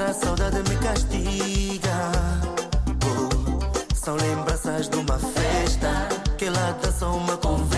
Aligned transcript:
encontrar, 0.00 0.14
saudade 0.14 0.58
me 0.68 0.76
castiga. 0.76 2.12
Oh, 3.04 3.94
são 3.94 4.16
lembranças 4.16 4.88
de 4.88 4.96
uma 4.96 5.18
festa, 5.18 6.08
que 6.38 6.48
lá 6.48 6.72
tá 6.74 6.90
só 6.90 7.14
uma 7.14 7.36
conversa. 7.36 7.69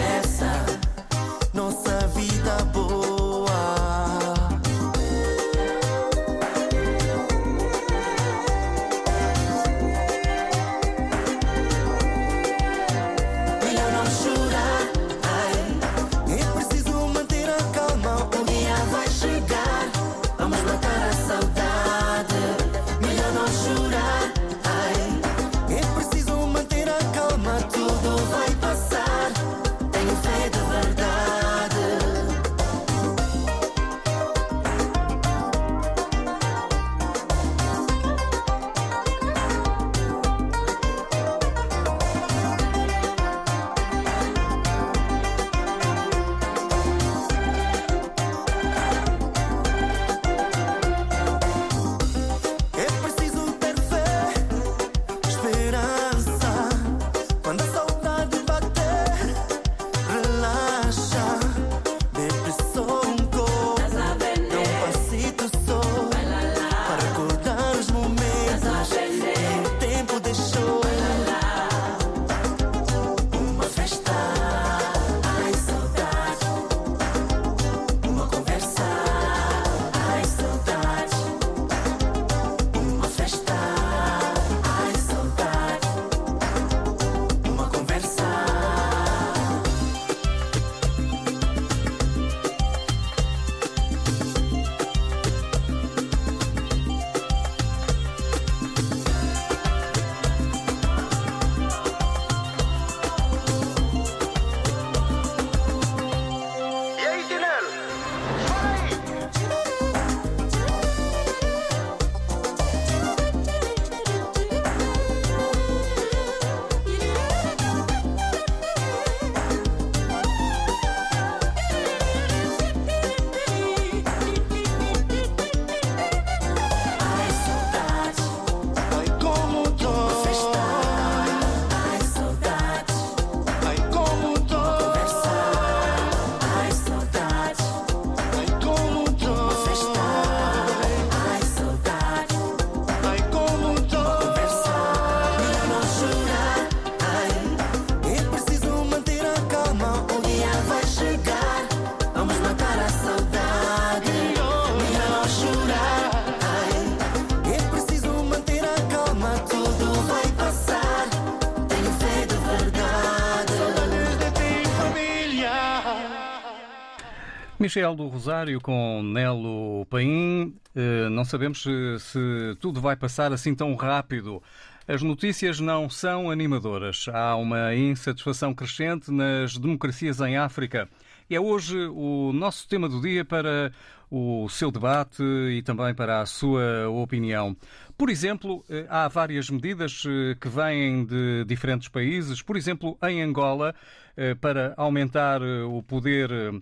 Michel 167.73 167.95
do 167.95 168.07
Rosário 168.07 168.61
com 168.61 169.03
Nelo 169.03 169.87
Paim. 169.89 170.55
Eh, 170.77 171.09
Não 171.09 171.25
sabemos 171.25 171.63
se, 171.63 171.99
se 172.01 172.19
tudo 172.61 172.83
vai 172.83 172.95
passar 172.97 173.33
assim 173.33 173.55
tão 173.55 173.75
rápido. 173.75 174.43
As 174.87 175.03
notícias 175.03 175.59
não 175.59 175.89
são 175.89 176.31
animadoras. 176.31 177.07
Há 177.11 177.35
uma 177.35 177.75
insatisfação 177.75 178.53
crescente 178.53 179.11
nas 179.11 179.57
democracias 179.57 180.21
em 180.21 180.37
África. 180.37 180.87
É 181.31 181.41
hoje 181.41 181.79
o 181.95 182.31
nosso 182.35 182.69
tema 182.69 182.91
do 182.91 183.01
dia 183.01 183.25
para 183.25 183.73
o 184.11 184.51
seu 184.51 184.71
debate 184.71 185.23
e 185.23 185.63
também 185.63 185.95
para 185.95 186.21
a 186.21 186.27
sua 186.27 186.91
opinião. 186.91 187.57
Por 187.97 188.11
exemplo, 188.11 188.63
eh, 188.69 188.85
há 188.91 189.09
várias 189.09 189.49
medidas 189.49 190.03
eh, 190.07 190.37
que 190.39 190.47
vêm 190.51 191.07
de 191.07 191.47
diferentes 191.47 191.89
países. 191.89 192.43
Por 192.43 192.55
exemplo, 192.55 192.99
em 193.03 193.23
Angola, 193.23 193.75
eh, 194.15 194.35
para 194.35 194.75
aumentar 194.77 195.41
eh, 195.41 195.63
o 195.63 195.83
poder 195.83 196.31
eh, 196.31 196.61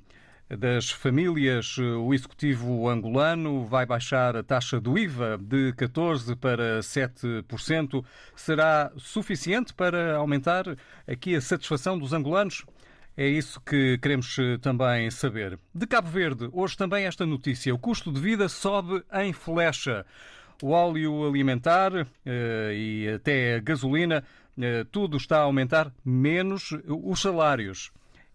das 0.57 0.91
famílias, 0.91 1.77
eh, 1.79 1.83
o 1.83 2.13
Executivo 2.13 2.89
angolano 2.89 3.65
vai 3.65 3.87
baixar 3.87 4.37
a 4.37 4.43
taxa 4.43 4.81
do 4.81 4.99
IVA 4.99 5.39
de 5.39 5.73
14% 5.75 6.37
para 6.37 6.81
7%. 6.83 8.05
Será 8.35 8.91
suficiente 8.97 9.73
para 9.73 10.17
aumentar 10.17 10.65
aqui 11.07 11.37
a 11.37 11.41
satisfação 11.41 11.97
dos 11.97 12.13
angolanos? 12.13 12.65
É 13.17 13.29
isso 13.29 13.61
que 13.61 13.97
queremos 13.99 14.37
eh, 14.41 14.59
também 14.59 15.09
saber. 15.11 15.57
De 15.73 15.87
Cabo 15.87 16.09
Verde, 16.09 16.49
hoje 16.53 16.77
também 16.77 17.05
esta 17.05 17.25
notícia. 17.25 17.73
O 17.73 17.79
custo 17.79 18.13
de 18.13 18.21
vida 18.21 18.49
sobe 18.49 19.05
em 19.15 19.33
flecha. 19.33 20.05
O 20.63 20.71
óleo 20.71 21.29
alimentar 21.29 21.93
eh, 22.27 22.73
e 22.75 23.09
até 23.09 23.55
a 23.55 23.61
gasolina, 23.61 24.25
tudo 24.91 25.17
está 25.17 25.39
a 25.39 25.43
aumentar, 25.43 25.91
menos 26.05 26.77
os 26.87 27.23
salários. 27.23 27.91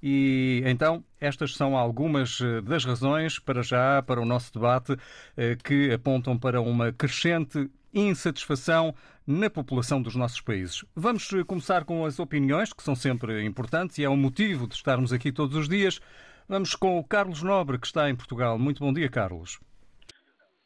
E 0.07 0.61
então, 0.67 1.03
estas 1.19 1.55
são 1.55 1.75
algumas 1.75 2.39
eh, 2.39 2.61
das 2.61 2.85
razões, 2.85 3.39
para 3.39 3.63
já, 3.63 4.03
para 4.03 4.21
o 4.21 4.25
nosso 4.25 4.53
debate, 4.53 4.95
eh, 5.35 5.55
que 5.55 5.91
apontam 5.91 6.37
para 6.37 6.61
uma 6.61 6.93
crescente 6.93 7.71
insatisfação 7.91 8.93
na 9.25 9.49
população 9.49 9.99
dos 9.99 10.15
nossos 10.15 10.39
países. 10.41 10.85
Vamos 10.95 11.33
eh, 11.33 11.43
começar 11.43 11.85
com 11.85 12.05
as 12.05 12.19
opiniões, 12.19 12.71
que 12.71 12.83
são 12.83 12.93
sempre 12.93 13.43
importantes 13.43 13.97
e 13.97 14.03
é 14.03 14.07
o 14.07 14.15
motivo 14.15 14.67
de 14.67 14.75
estarmos 14.75 15.11
aqui 15.11 15.31
todos 15.31 15.55
os 15.57 15.67
dias. 15.67 15.99
Vamos 16.47 16.75
com 16.75 16.99
o 16.99 17.03
Carlos 17.03 17.41
Nobre, 17.41 17.79
que 17.79 17.87
está 17.87 18.07
em 18.07 18.15
Portugal. 18.15 18.59
Muito 18.59 18.81
bom 18.81 18.93
dia, 18.93 19.09
Carlos. 19.09 19.59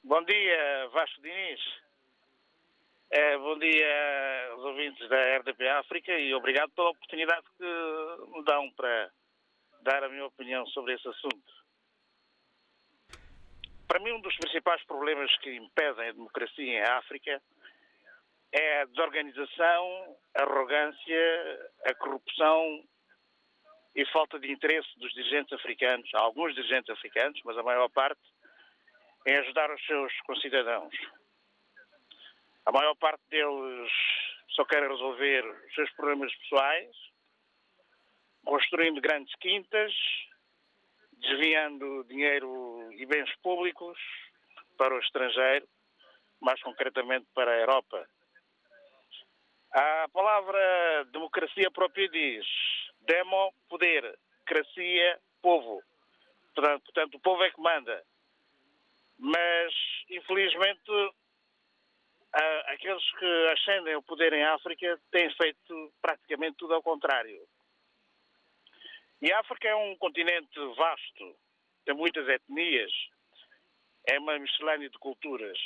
Bom 0.03 0.21
dia, 0.25 0.89
Vasco 0.91 1.21
Diniz. 1.21 1.61
É, 3.09 3.37
bom 3.37 3.57
dia 3.57 4.49
aos 4.51 4.65
ouvintes 4.65 5.07
da 5.07 5.37
RDP 5.37 5.65
África 5.69 6.11
e 6.11 6.33
obrigado 6.33 6.71
pela 6.71 6.89
oportunidade 6.89 7.45
que 7.57 7.63
me 7.63 8.43
dão 8.43 8.69
para 8.75 9.09
dar 9.81 10.03
a 10.03 10.09
minha 10.09 10.25
opinião 10.25 10.65
sobre 10.67 10.93
esse 10.93 11.07
assunto. 11.07 11.59
Para 13.87 13.99
mim, 13.99 14.11
um 14.11 14.21
dos 14.21 14.35
principais 14.37 14.83
problemas 14.83 15.35
que 15.37 15.55
impedem 15.55 16.09
a 16.09 16.11
democracia 16.11 16.63
em 16.63 16.81
África 16.81 17.41
é 18.51 18.81
a 18.81 18.85
desorganização, 18.85 20.17
a 20.35 20.43
arrogância, 20.43 21.71
a 21.85 21.93
corrupção 21.95 22.83
e 23.95 24.05
falta 24.07 24.39
de 24.39 24.51
interesse 24.51 24.87
dos 24.99 25.11
dirigentes 25.13 25.53
africanos, 25.53 26.09
alguns 26.13 26.53
dirigentes 26.53 26.89
africanos, 26.89 27.39
mas 27.43 27.57
a 27.57 27.63
maior 27.63 27.89
parte, 27.89 28.21
em 29.25 29.35
ajudar 29.37 29.71
os 29.73 29.85
seus 29.85 30.13
concidadãos. 30.21 30.93
A 32.65 32.71
maior 32.71 32.95
parte 32.95 33.23
deles 33.29 33.91
só 34.49 34.65
quer 34.65 34.87
resolver 34.87 35.45
os 35.45 35.73
seus 35.73 35.89
problemas 35.93 36.33
pessoais, 36.35 36.95
construindo 38.45 39.01
grandes 39.01 39.33
quintas, 39.35 39.93
desviando 41.13 42.03
dinheiro 42.05 42.91
e 42.93 43.05
bens 43.05 43.33
públicos 43.37 43.97
para 44.77 44.95
o 44.95 44.99
estrangeiro, 44.99 45.67
mais 46.41 46.61
concretamente 46.61 47.27
para 47.33 47.51
a 47.51 47.59
Europa. 47.59 48.07
A 49.71 50.07
palavra 50.11 51.05
democracia 51.11 51.69
própria 51.69 52.09
diz 52.09 52.45
demo, 53.01 53.53
poder, 53.67 54.17
cracia, 54.45 55.19
povo. 55.41 55.81
Portanto, 56.55 56.83
portanto, 56.83 57.15
o 57.15 57.19
povo 57.19 57.43
é 57.43 57.51
que 57.51 57.61
manda. 57.61 58.03
Mas, 59.17 59.73
infelizmente, 60.09 60.91
aqueles 62.67 63.03
que 63.17 63.47
ascendem 63.53 63.93
ao 63.93 64.03
poder 64.03 64.33
em 64.33 64.43
África 64.43 64.99
têm 65.11 65.29
feito 65.35 65.93
praticamente 66.01 66.57
tudo 66.57 66.73
ao 66.73 66.83
contrário. 66.83 67.39
E 69.21 69.31
a 69.33 69.39
África 69.39 69.67
é 69.67 69.75
um 69.75 69.97
continente 69.97 70.57
vasto, 70.77 71.35
tem 71.85 71.93
muitas 71.93 72.27
etnias, 72.27 72.91
é 74.07 74.17
uma 74.17 74.39
miscelânea 74.39 74.89
de 74.89 74.97
culturas. 74.97 75.57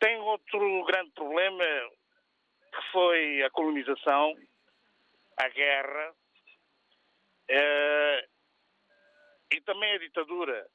Tem 0.00 0.18
outro 0.18 0.84
grande 0.84 1.10
problema 1.12 1.64
que 2.72 2.92
foi 2.92 3.42
a 3.42 3.50
colonização, 3.50 4.34
a 5.36 5.48
guerra 5.48 6.14
eh, 7.48 8.28
e 9.52 9.60
também 9.60 9.92
a 9.92 9.98
ditadura. 9.98 10.68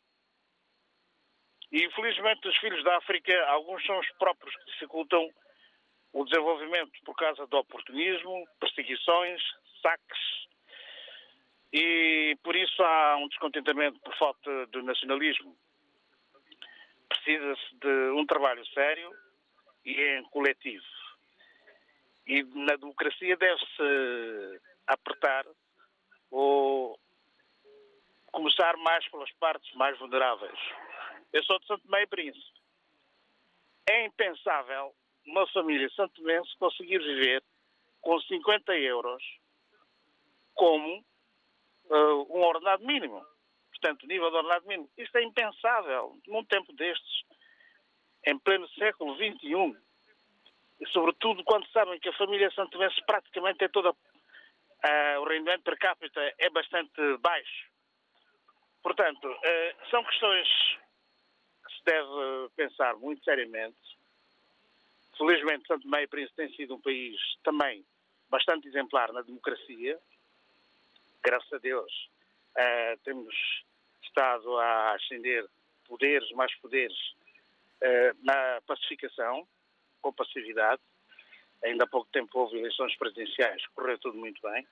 E 1.71 1.83
infelizmente 1.83 2.47
os 2.47 2.57
filhos 2.57 2.83
da 2.83 2.97
África, 2.97 3.33
alguns 3.47 3.85
são 3.85 3.99
os 3.99 4.09
próprios 4.13 4.55
que 4.55 4.71
dificultam 4.71 5.29
o 6.13 6.23
desenvolvimento 6.25 6.91
por 7.03 7.15
causa 7.15 7.45
do 7.47 7.57
oportunismo, 7.57 8.45
perseguições, 8.59 9.41
saques, 9.81 10.19
e 11.73 12.37
por 12.43 12.55
isso 12.55 12.83
há 12.83 13.17
um 13.17 13.27
descontentamento 13.27 13.99
por 14.01 14.15
falta 14.15 14.67
de 14.67 14.81
nacionalismo. 14.83 15.57
Precisa-se 17.09 17.75
de 17.77 18.11
um 18.11 18.25
trabalho 18.27 18.63
sério 18.67 19.11
e 19.83 19.99
em 19.99 20.23
coletivo. 20.25 20.85
E 22.27 22.43
na 22.43 22.75
democracia 22.75 23.35
deve-se 23.35 24.61
apertar 24.85 25.45
ou 26.29 26.99
começar 28.31 28.77
mais 28.77 29.07
pelas 29.09 29.31
partes 29.33 29.73
mais 29.73 29.97
vulneráveis. 29.97 30.59
Eu 31.31 31.43
sou 31.43 31.59
de 31.59 31.65
Santo 31.65 31.89
Meio 31.89 32.07
Príncipe. 32.07 32.61
É 33.89 34.05
impensável 34.05 34.93
uma 35.25 35.47
família 35.47 35.89
santomense 35.89 36.55
conseguir 36.59 36.99
viver 36.99 37.43
com 38.01 38.19
50 38.21 38.77
euros 38.77 39.23
como 40.53 41.03
uh, 41.89 42.37
um 42.37 42.41
ordenado 42.41 42.85
mínimo. 42.85 43.25
Portanto, 43.69 44.07
nível 44.07 44.29
de 44.29 44.37
ordenado 44.37 44.67
mínimo. 44.67 44.89
Isto 44.97 45.17
é 45.17 45.23
impensável 45.23 46.17
num 46.27 46.43
tempo 46.45 46.71
destes, 46.73 47.23
em 48.25 48.37
pleno 48.39 48.67
século 48.69 49.15
XXI. 49.15 49.75
E, 50.79 50.87
sobretudo, 50.89 51.43
quando 51.43 51.67
sabem 51.67 51.99
que 51.99 52.09
a 52.09 52.17
família 52.17 52.51
santomense 52.51 53.01
praticamente 53.05 53.63
é 53.63 53.67
toda. 53.67 53.91
Uh, 53.91 55.21
o 55.21 55.23
rendimento 55.23 55.63
per 55.63 55.77
capita 55.77 56.19
é 56.37 56.49
bastante 56.49 57.17
baixo. 57.19 57.71
Portanto, 58.81 59.25
uh, 59.29 59.89
são 59.89 60.03
questões 60.03 60.47
que 61.65 61.73
se 61.77 61.83
deve 61.85 62.49
pensar 62.57 62.95
muito 62.97 63.23
seriamente. 63.23 63.77
Felizmente, 65.17 65.67
Santo 65.67 65.87
Meio 65.87 66.09
Príncipe 66.09 66.35
tem 66.35 66.53
sido 66.55 66.75
um 66.75 66.81
país 66.81 67.15
também 67.43 67.85
bastante 68.29 68.67
exemplar 68.67 69.13
na 69.13 69.21
democracia, 69.21 69.99
graças 71.23 71.51
a 71.53 71.57
Deus, 71.57 71.91
uh, 72.57 72.99
temos 73.03 73.33
estado 74.03 74.57
a 74.57 74.93
ascender 74.93 75.45
poderes, 75.87 76.29
mais 76.31 76.53
poderes, 76.55 76.97
uh, 77.81 78.17
na 78.23 78.61
pacificação, 78.67 79.47
com 80.01 80.13
passividade. 80.13 80.81
Ainda 81.63 81.85
há 81.85 81.87
pouco 81.87 82.09
tempo 82.11 82.37
houve 82.37 82.59
eleições 82.59 82.95
presidenciais, 82.97 83.65
correu 83.67 83.97
tudo 83.99 84.17
muito 84.17 84.41
bem. 84.41 84.67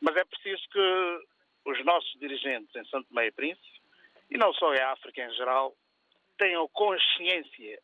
Mas 0.00 0.16
é 0.16 0.24
preciso 0.24 0.62
que 0.70 1.24
os 1.66 1.84
nossos 1.84 2.18
dirigentes 2.18 2.74
em 2.74 2.84
Santo 2.86 3.12
Meio 3.14 3.32
Príncipe, 3.32 3.80
e 4.30 4.38
não 4.38 4.52
só 4.54 4.74
em 4.74 4.80
África 4.80 5.22
em 5.22 5.34
geral, 5.34 5.76
tenham 6.38 6.66
consciência 6.68 7.80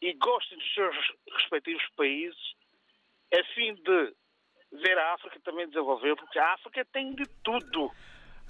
e 0.00 0.12
gostem 0.14 0.58
dos 0.58 0.74
seus 0.74 0.96
respectivos 1.32 1.84
países, 1.96 2.54
a 3.32 3.44
fim 3.54 3.74
de 3.74 4.14
ver 4.82 4.98
a 4.98 5.14
África 5.14 5.38
também 5.44 5.68
desenvolver, 5.68 6.16
porque 6.16 6.38
a 6.38 6.54
África 6.54 6.84
tem 6.92 7.14
de 7.14 7.24
tudo. 7.42 7.90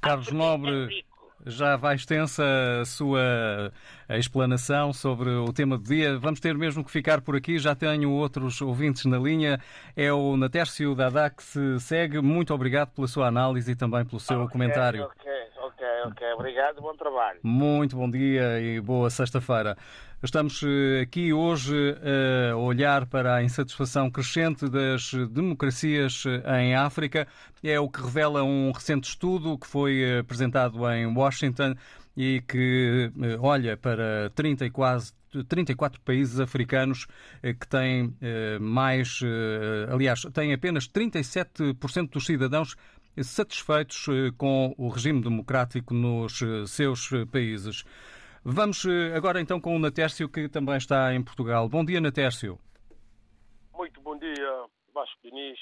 Carlos 0.00 0.30
Nobre, 0.32 1.04
já 1.46 1.76
vai 1.76 1.94
extensa 1.94 2.44
a 2.80 2.84
sua 2.84 3.72
explanação 4.10 4.92
sobre 4.92 5.30
o 5.30 5.52
tema 5.52 5.76
do 5.76 5.84
dia. 5.84 6.18
Vamos 6.18 6.40
ter 6.40 6.56
mesmo 6.56 6.84
que 6.84 6.90
ficar 6.90 7.20
por 7.20 7.36
aqui. 7.36 7.58
Já 7.58 7.74
tenho 7.74 8.10
outros 8.10 8.60
ouvintes 8.60 9.04
na 9.04 9.18
linha. 9.18 9.58
É 9.96 10.12
o 10.12 10.36
Natércio 10.36 10.94
Dadá 10.94 11.28
que 11.30 11.42
se 11.42 11.80
segue. 11.80 12.20
Muito 12.20 12.54
obrigado 12.54 12.90
pela 12.90 13.06
sua 13.06 13.26
análise 13.26 13.72
e 13.72 13.76
também 13.76 14.04
pelo 14.04 14.20
seu 14.20 14.40
okay, 14.42 14.52
comentário. 14.52 15.04
Ok, 15.04 15.32
ok, 15.66 15.86
ok. 16.06 16.32
Obrigado, 16.34 16.80
bom 16.80 16.94
trabalho. 16.94 17.40
Muito 17.42 17.96
bom 17.96 18.10
dia 18.10 18.60
e 18.60 18.80
boa 18.80 19.08
sexta-feira. 19.10 19.76
Estamos 20.22 20.62
eh, 20.62 21.02
aqui 21.02 21.34
hoje 21.34 21.74
eh, 22.02 22.50
a 22.52 22.56
olhar 22.56 23.04
para 23.04 23.34
a 23.34 23.42
insatisfação 23.42 24.10
crescente 24.10 24.68
das 24.70 25.12
democracias 25.30 26.24
eh, 26.26 26.62
em 26.62 26.74
África. 26.74 27.28
É 27.62 27.78
o 27.78 27.90
que 27.90 28.00
revela 28.00 28.42
um 28.42 28.72
recente 28.72 29.08
estudo 29.08 29.58
que 29.58 29.66
foi 29.66 30.18
apresentado 30.18 30.90
em 30.90 31.06
Washington 31.06 31.74
e 32.16 32.42
que 32.48 33.12
olha 33.40 33.76
para 33.76 34.30
30 34.34 34.66
e 34.66 34.70
quase 34.70 35.12
34 35.48 36.00
países 36.00 36.38
africanos 36.38 37.06
que 37.42 37.66
têm 37.66 38.14
mais, 38.60 39.20
aliás, 39.92 40.22
têm 40.32 40.52
apenas 40.52 40.86
37% 40.88 42.10
dos 42.10 42.24
cidadãos 42.24 42.76
satisfeitos 43.22 44.06
com 44.36 44.74
o 44.76 44.88
regime 44.88 45.22
democrático 45.22 45.94
nos 45.94 46.40
seus 46.66 47.10
países. 47.30 47.84
Vamos 48.44 48.84
agora 49.14 49.40
então 49.40 49.60
com 49.60 49.74
o 49.74 49.78
Natércio, 49.78 50.28
que 50.28 50.48
também 50.48 50.76
está 50.76 51.14
em 51.14 51.22
Portugal. 51.22 51.68
Bom 51.68 51.84
dia, 51.84 52.00
Natércio. 52.00 52.58
Muito 53.72 54.00
bom 54.00 54.18
dia, 54.18 54.64
Vasco 54.92 55.18
Diniz, 55.22 55.58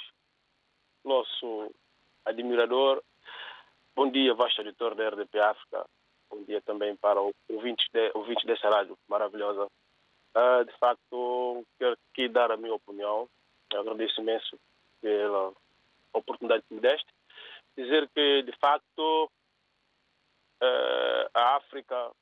nosso 1.04 1.72
admirador. 2.24 3.02
Bom 3.94 4.10
dia, 4.10 4.34
vasto 4.34 4.62
editor 4.62 4.94
da 4.94 5.08
RDP 5.10 5.38
África. 5.38 5.84
Bom 6.30 6.42
dia 6.44 6.62
também 6.62 6.96
para 6.96 7.20
os 7.20 7.34
ouvintes, 7.48 7.86
de, 7.92 8.10
ouvintes 8.14 8.44
dessa 8.46 8.68
rádio 8.70 8.96
maravilhosa. 9.06 9.66
Uh, 10.34 10.64
de 10.64 10.72
facto, 10.78 11.64
quero 11.78 11.96
aqui 12.10 12.28
dar 12.28 12.50
a 12.50 12.56
minha 12.56 12.74
opinião. 12.74 13.28
Eu 13.70 13.80
agradeço 13.80 14.20
imenso 14.20 14.58
pela 15.00 15.52
oportunidade 16.14 16.64
que 16.66 16.74
me 16.74 16.80
deste. 16.80 17.06
Dizer 17.76 18.08
que, 18.14 18.42
de 18.42 18.52
facto, 18.58 19.30
eh, 20.62 21.30
a 21.34 21.56
África, 21.56 22.12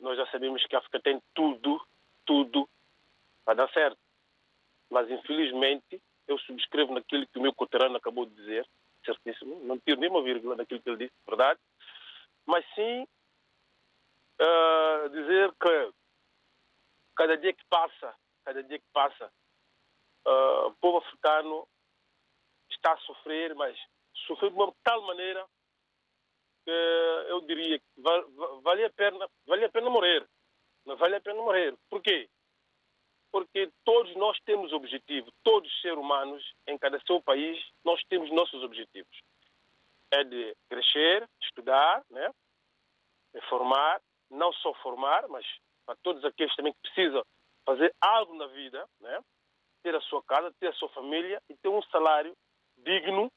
nós 0.00 0.16
já 0.16 0.26
sabemos 0.30 0.64
que 0.66 0.74
a 0.74 0.78
África 0.78 1.00
tem 1.00 1.20
tudo, 1.34 1.80
tudo 2.26 2.68
para 3.44 3.54
dar 3.54 3.72
certo. 3.72 3.98
Mas, 4.90 5.10
infelizmente, 5.10 6.00
eu 6.26 6.38
subscrevo 6.40 6.94
naquilo 6.94 7.26
que 7.26 7.38
o 7.38 7.42
meu 7.42 7.54
coterano 7.54 7.96
acabou 7.96 8.26
de 8.26 8.34
dizer, 8.34 8.68
certíssimo, 9.04 9.64
não 9.64 9.78
tiro 9.78 10.00
nem 10.00 10.10
uma 10.10 10.22
vírgula 10.22 10.56
naquilo 10.56 10.82
que 10.82 10.88
ele 10.90 11.06
disse, 11.06 11.14
verdade. 11.26 11.58
Mas 12.46 12.64
sim 12.74 13.06
eh, 14.40 15.08
dizer 15.08 15.52
que 15.60 15.92
cada 17.16 17.36
dia 17.36 17.52
que 17.52 17.64
passa, 17.68 18.14
cada 18.44 18.62
dia 18.62 18.78
que 18.78 18.86
passa, 18.92 19.32
eh, 20.26 20.66
o 20.66 20.72
povo 20.80 20.98
africano 20.98 21.66
está 22.70 22.92
a 22.92 22.98
sofrer, 22.98 23.54
mas 23.54 23.76
sofrer 24.26 24.50
de 24.50 24.56
uma 24.56 24.72
tal 24.82 25.02
maneira 25.02 25.46
que 26.64 26.70
eu 27.28 27.40
diria 27.42 27.78
que 27.78 27.86
va- 27.98 28.20
va- 28.20 28.60
vale 28.62 28.84
a 28.84 28.90
pena, 28.90 29.28
vale 29.46 29.64
a 29.64 29.70
pena 29.70 29.90
morrer. 29.90 30.26
Não 30.84 30.96
vale 30.96 31.16
a 31.16 31.20
pena 31.20 31.40
morrer. 31.42 31.76
Por 31.88 32.02
quê? 32.02 32.28
Porque 33.30 33.70
todos 33.84 34.14
nós 34.16 34.38
temos 34.44 34.72
objetivos, 34.72 35.32
todos 35.42 35.70
os 35.70 35.80
seres 35.80 35.98
humanos, 35.98 36.42
em 36.66 36.78
cada 36.78 36.98
seu 37.06 37.22
país, 37.22 37.62
nós 37.84 38.02
temos 38.08 38.30
nossos 38.32 38.62
objetivos. 38.62 39.20
É 40.10 40.24
de 40.24 40.56
crescer, 40.70 41.28
estudar, 41.42 42.02
né? 42.10 42.30
É 43.34 43.40
formar, 43.42 44.00
não 44.30 44.52
só 44.54 44.72
formar, 44.74 45.28
mas 45.28 45.46
para 45.84 45.96
todos 46.02 46.24
aqueles 46.24 46.54
também 46.56 46.72
que 46.72 46.80
precisam 46.80 47.22
fazer 47.66 47.94
algo 48.00 48.34
na 48.34 48.46
vida, 48.46 48.86
né? 49.00 49.20
ter 49.82 49.94
a 49.94 50.00
sua 50.02 50.22
casa, 50.24 50.52
ter 50.58 50.68
a 50.68 50.72
sua 50.72 50.88
família 50.90 51.40
e 51.48 51.56
ter 51.56 51.68
um 51.68 51.82
salário 51.84 52.34
digno 52.78 53.30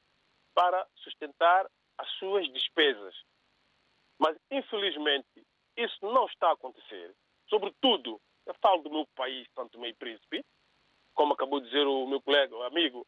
para 0.54 0.86
sustentar 0.96 1.66
as 1.98 2.10
suas 2.18 2.50
despesas. 2.52 3.14
Mas, 4.18 4.36
infelizmente, 4.50 5.46
isso 5.76 5.98
não 6.02 6.26
está 6.26 6.48
a 6.48 6.52
acontecer. 6.52 7.14
Sobretudo, 7.48 8.20
eu 8.46 8.54
falo 8.54 8.82
do 8.82 8.90
meu 8.90 9.06
país, 9.14 9.46
Santo 9.54 9.78
Meio 9.78 9.94
Príncipe, 9.96 10.44
como 11.14 11.34
acabou 11.34 11.60
de 11.60 11.66
dizer 11.66 11.86
o 11.86 12.06
meu 12.06 12.20
colega, 12.20 12.56
o 12.56 12.62
amigo, 12.62 13.06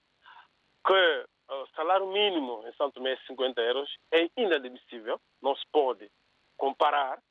que 0.87 1.27
o 1.49 1.67
salário 1.75 2.07
mínimo 2.07 2.67
em 2.67 2.73
Santo 2.75 2.95
Tomé 2.95 3.13
é 3.13 3.19
50 3.27 3.61
euros 3.61 3.97
é 4.13 4.29
inadmissível, 4.37 5.21
não 5.43 5.55
se 5.57 5.65
pode 5.73 6.11
comparar, 6.57 7.23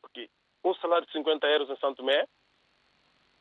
porque 0.00 0.30
um 0.64 0.74
salário 0.74 1.06
de 1.06 1.12
50 1.12 1.46
euros 1.46 1.70
em 1.70 1.76
Santo 1.76 1.98
Tomé, 1.98 2.26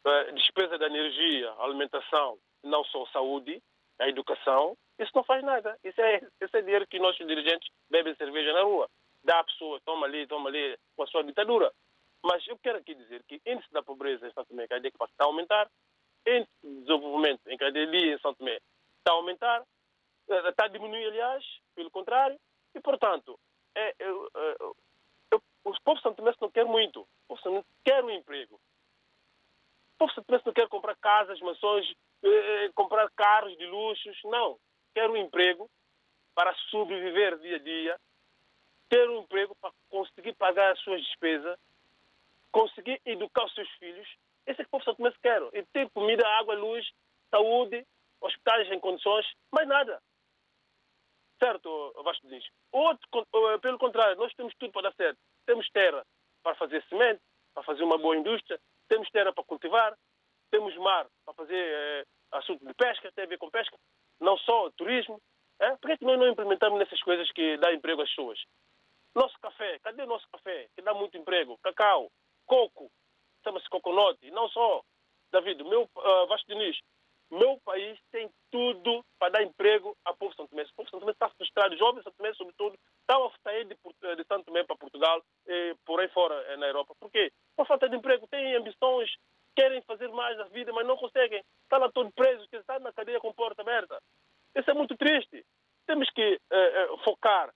eh, 0.06 0.32
despesa 0.34 0.78
da 0.78 0.88
energia, 0.88 1.52
alimentação, 1.60 2.40
não 2.64 2.84
só 2.86 3.06
saúde, 3.08 3.62
a 4.00 4.08
educação, 4.08 4.78
isso 5.00 5.12
não 5.16 5.24
faz 5.24 5.44
nada. 5.44 5.78
Isso 5.84 6.00
é, 6.02 6.22
isso 6.42 6.58
é 6.58 6.62
dinheiro 6.62 6.88
que 6.88 7.00
nossos 7.00 7.26
dirigentes 7.26 7.70
bebem 7.90 8.16
cerveja 8.16 8.54
na 8.54 8.64
rua. 8.64 8.90
Dá 9.24 9.40
a 9.40 9.44
pessoa, 9.44 9.82
toma 9.86 10.06
ali, 10.06 10.28
toma 10.28 10.50
ali, 10.50 10.78
com 10.96 11.04
a 11.04 11.08
sua 11.08 11.24
ditadura. 11.24 11.72
Mas 12.24 12.46
eu 12.48 12.58
quero 12.58 12.78
aqui 12.78 12.94
dizer 12.94 13.24
que 13.24 13.42
índice 13.46 13.72
da 13.72 13.82
pobreza 13.82 14.28
em 14.28 14.34
Santo 14.34 14.50
Tomé 14.50 14.68
que 14.68 14.98
passa 14.98 15.12
está 15.12 15.24
a 15.24 15.28
aumentar, 15.28 15.70
índice 16.28 16.52
de 16.62 16.82
desenvolvimento 16.82 17.42
em 17.48 17.58
cada 17.58 17.88
dia 17.88 18.14
em 18.14 18.20
Santo 18.20 18.38
Tomé 18.38 18.60
está 18.98 19.12
a 19.12 19.14
aumentar, 19.14 19.64
eh, 20.30 20.50
está 20.50 20.66
a 20.66 20.68
diminuir, 20.68 21.06
aliás, 21.06 21.44
pelo 21.74 21.90
contrário, 21.90 22.38
e, 22.76 22.80
portanto, 22.82 23.40
é, 23.76 23.96
eu, 24.00 24.30
os 25.64 25.80
povos 25.80 26.02
santomenses 26.02 26.40
não 26.40 26.50
querem 26.50 26.70
muito. 26.70 27.02
O 27.02 27.08
povo 27.30 27.42
santomense 27.42 27.68
quer 27.84 28.04
um 28.04 28.10
emprego. 28.10 28.56
O 28.56 29.98
povo 30.00 30.14
santomense 30.14 30.46
não 30.46 30.54
quer 30.54 30.68
comprar 30.68 30.96
casas, 30.96 31.40
mansões, 31.42 31.94
eh, 32.24 32.70
comprar 32.74 33.10
carros 33.12 33.56
de 33.58 33.66
luxos. 33.66 34.18
Não. 34.26 34.60
Quer 34.94 35.10
um 35.10 35.18
emprego 35.18 35.70
para 36.36 36.54
sobreviver 36.70 37.38
dia 37.40 37.56
a 37.58 37.60
dia, 37.60 38.00
ter 38.90 39.10
um 39.10 39.22
emprego 39.22 39.56
para 39.62 39.72
conseguir 39.90 40.34
pagar 40.36 40.72
as 40.72 40.80
suas 40.80 41.02
despesas, 41.02 41.58
conseguir 42.52 43.02
educar 43.06 43.46
os 43.46 43.54
seus 43.54 43.70
filhos. 43.74 44.08
Esse 44.46 44.62
é 44.62 44.64
que 44.64 44.68
o 44.68 44.72
povo 44.72 44.84
santomense 44.84 45.18
quer. 45.22 45.42
E 45.54 45.64
ter 45.68 45.90
comida, 45.92 46.28
água, 46.40 46.56
luz, 46.56 46.90
saúde, 47.30 47.86
hospitais 48.22 48.72
em 48.72 48.80
condições, 48.80 49.26
mais 49.52 49.68
nada. 49.68 50.02
Certo, 51.40 51.94
Vasco 52.04 52.28
Diniz? 52.28 52.46
Outro, 52.72 53.08
pelo 53.62 53.78
contrário, 53.78 54.18
nós 54.18 54.34
temos 54.34 54.54
tudo 54.56 54.74
para 54.74 54.90
dar 54.90 54.96
certo. 54.96 55.20
Temos 55.46 55.70
terra 55.70 56.06
para 56.44 56.56
fazer 56.56 56.84
cimento, 56.86 57.22
para 57.54 57.64
fazer 57.64 57.84
uma 57.84 57.98
boa 57.98 58.16
indústria, 58.16 58.60
temos 58.88 59.10
terra 59.10 59.32
para 59.32 59.44
cultivar, 59.44 59.98
temos 60.52 60.76
mar 60.78 61.08
para 61.26 61.34
fazer 61.34 61.56
eh, 61.56 62.06
assunto 62.32 62.66
de 62.66 62.74
pesca, 62.74 63.12
tem 63.14 63.26
a 63.26 63.28
ver 63.28 63.38
com 63.38 63.50
pesca, 63.50 63.78
não 64.20 64.38
só 64.38 64.70
turismo. 64.72 65.22
É? 65.60 65.76
Por 65.76 65.90
que, 65.90 65.98
que 65.98 66.06
nós 66.06 66.18
não 66.18 66.30
implementamos 66.30 66.80
nessas 66.80 67.02
coisas 67.02 67.30
que 67.32 67.58
dá 67.58 67.74
emprego 67.74 68.02
às 68.02 68.10
pessoas? 68.10 68.40
Nosso 69.14 69.38
café, 69.42 69.80
cadê 69.80 70.04
o 70.04 70.08
nosso 70.08 70.28
café? 70.32 70.68
Que 70.76 70.82
dá 70.82 70.94
muito 70.94 71.18
emprego. 71.18 71.58
Cacau, 71.62 72.10
coco, 72.46 72.90
chama-se 73.44 73.70
coconut, 73.70 74.18
e 74.22 74.32
não 74.32 74.48
só. 74.50 74.82
David, 75.32 75.64
meu 75.64 75.84
uh, 75.84 76.28
Vasco 76.28 76.48
Diniz, 76.48 76.80
meu 77.32 77.60
país 77.64 78.00
tem 78.12 78.30
tudo 78.52 79.06
para 79.20 79.34
dar 79.34 79.44
emprego 79.44 79.96
ao 80.04 80.16
povo 80.18 80.34
Santo 80.34 80.50
Tomé. 80.50 80.64
O 80.64 80.76
povo 80.76 80.90
Santo 80.90 81.02
Tomé 81.02 81.12
está 81.12 81.30
frustrado, 81.30 81.78
jovens 81.78 82.04
Santo 82.04 82.18
Tomé, 82.18 82.34
sobretudo, 82.34 82.76
estão 83.02 83.26
a 83.26 83.32
sair 83.44 83.66
de, 83.66 83.76
de 83.76 84.24
Santo 84.28 84.46
Tomé 84.46 84.64
para 84.64 84.76
Portugal 84.76 85.22
e 85.46 85.76
por 85.86 86.00
aí 86.00 86.08
fora 86.10 86.34
eh, 86.48 86.58
na 86.58 86.68
Europa. 86.68 86.96
Por 87.00 87.12
quê? 87.12 87.32
Por 87.56 87.68
falta 87.68 87.88
de 87.88 87.96
emprego, 87.96 88.28
têm 88.28 88.56
ambições, 88.56 89.16
querem 89.60 89.82
fazer 89.82 90.08
mais 90.10 90.38
da 90.38 90.46
vida, 90.46 90.72
mas 90.72 90.88
não 90.88 90.96
conseguem. 90.96 91.44
Estão 91.64 91.80
lá 91.80 91.92
todos 91.92 92.14
presos, 92.14 92.48
que 92.48 92.58
estão 92.58 92.80
na 92.80 92.94
cadeia 92.94 93.20
com 93.20 93.34
porta 93.34 93.62
aberta. 93.62 94.02
Isso 94.56 94.70
é 94.70 94.74
muito 94.74 94.96
triste. 94.96 95.46
Temos 95.86 96.10
que 96.12 96.22
eh, 96.22 96.40
eh, 96.52 96.88
focar 97.04 97.54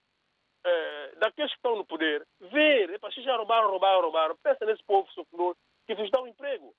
eh, 0.66 1.14
daqueles 1.18 1.52
que 1.52 1.58
estão 1.58 1.76
no 1.76 1.86
poder, 1.86 2.26
ver, 2.40 2.90
epa, 2.90 3.12
se 3.12 3.22
já 3.24 3.36
roubaram, 3.38 3.70
roubaram, 3.70 4.02
roubaram, 4.02 4.38
pensa 4.44 4.66
nesse 4.66 4.84
povo 4.84 5.10
sofredor 5.12 5.56
que 5.88 5.96
vos 5.96 6.10
dá 6.12 6.22
um 6.22 6.28
emprego. 6.28 6.74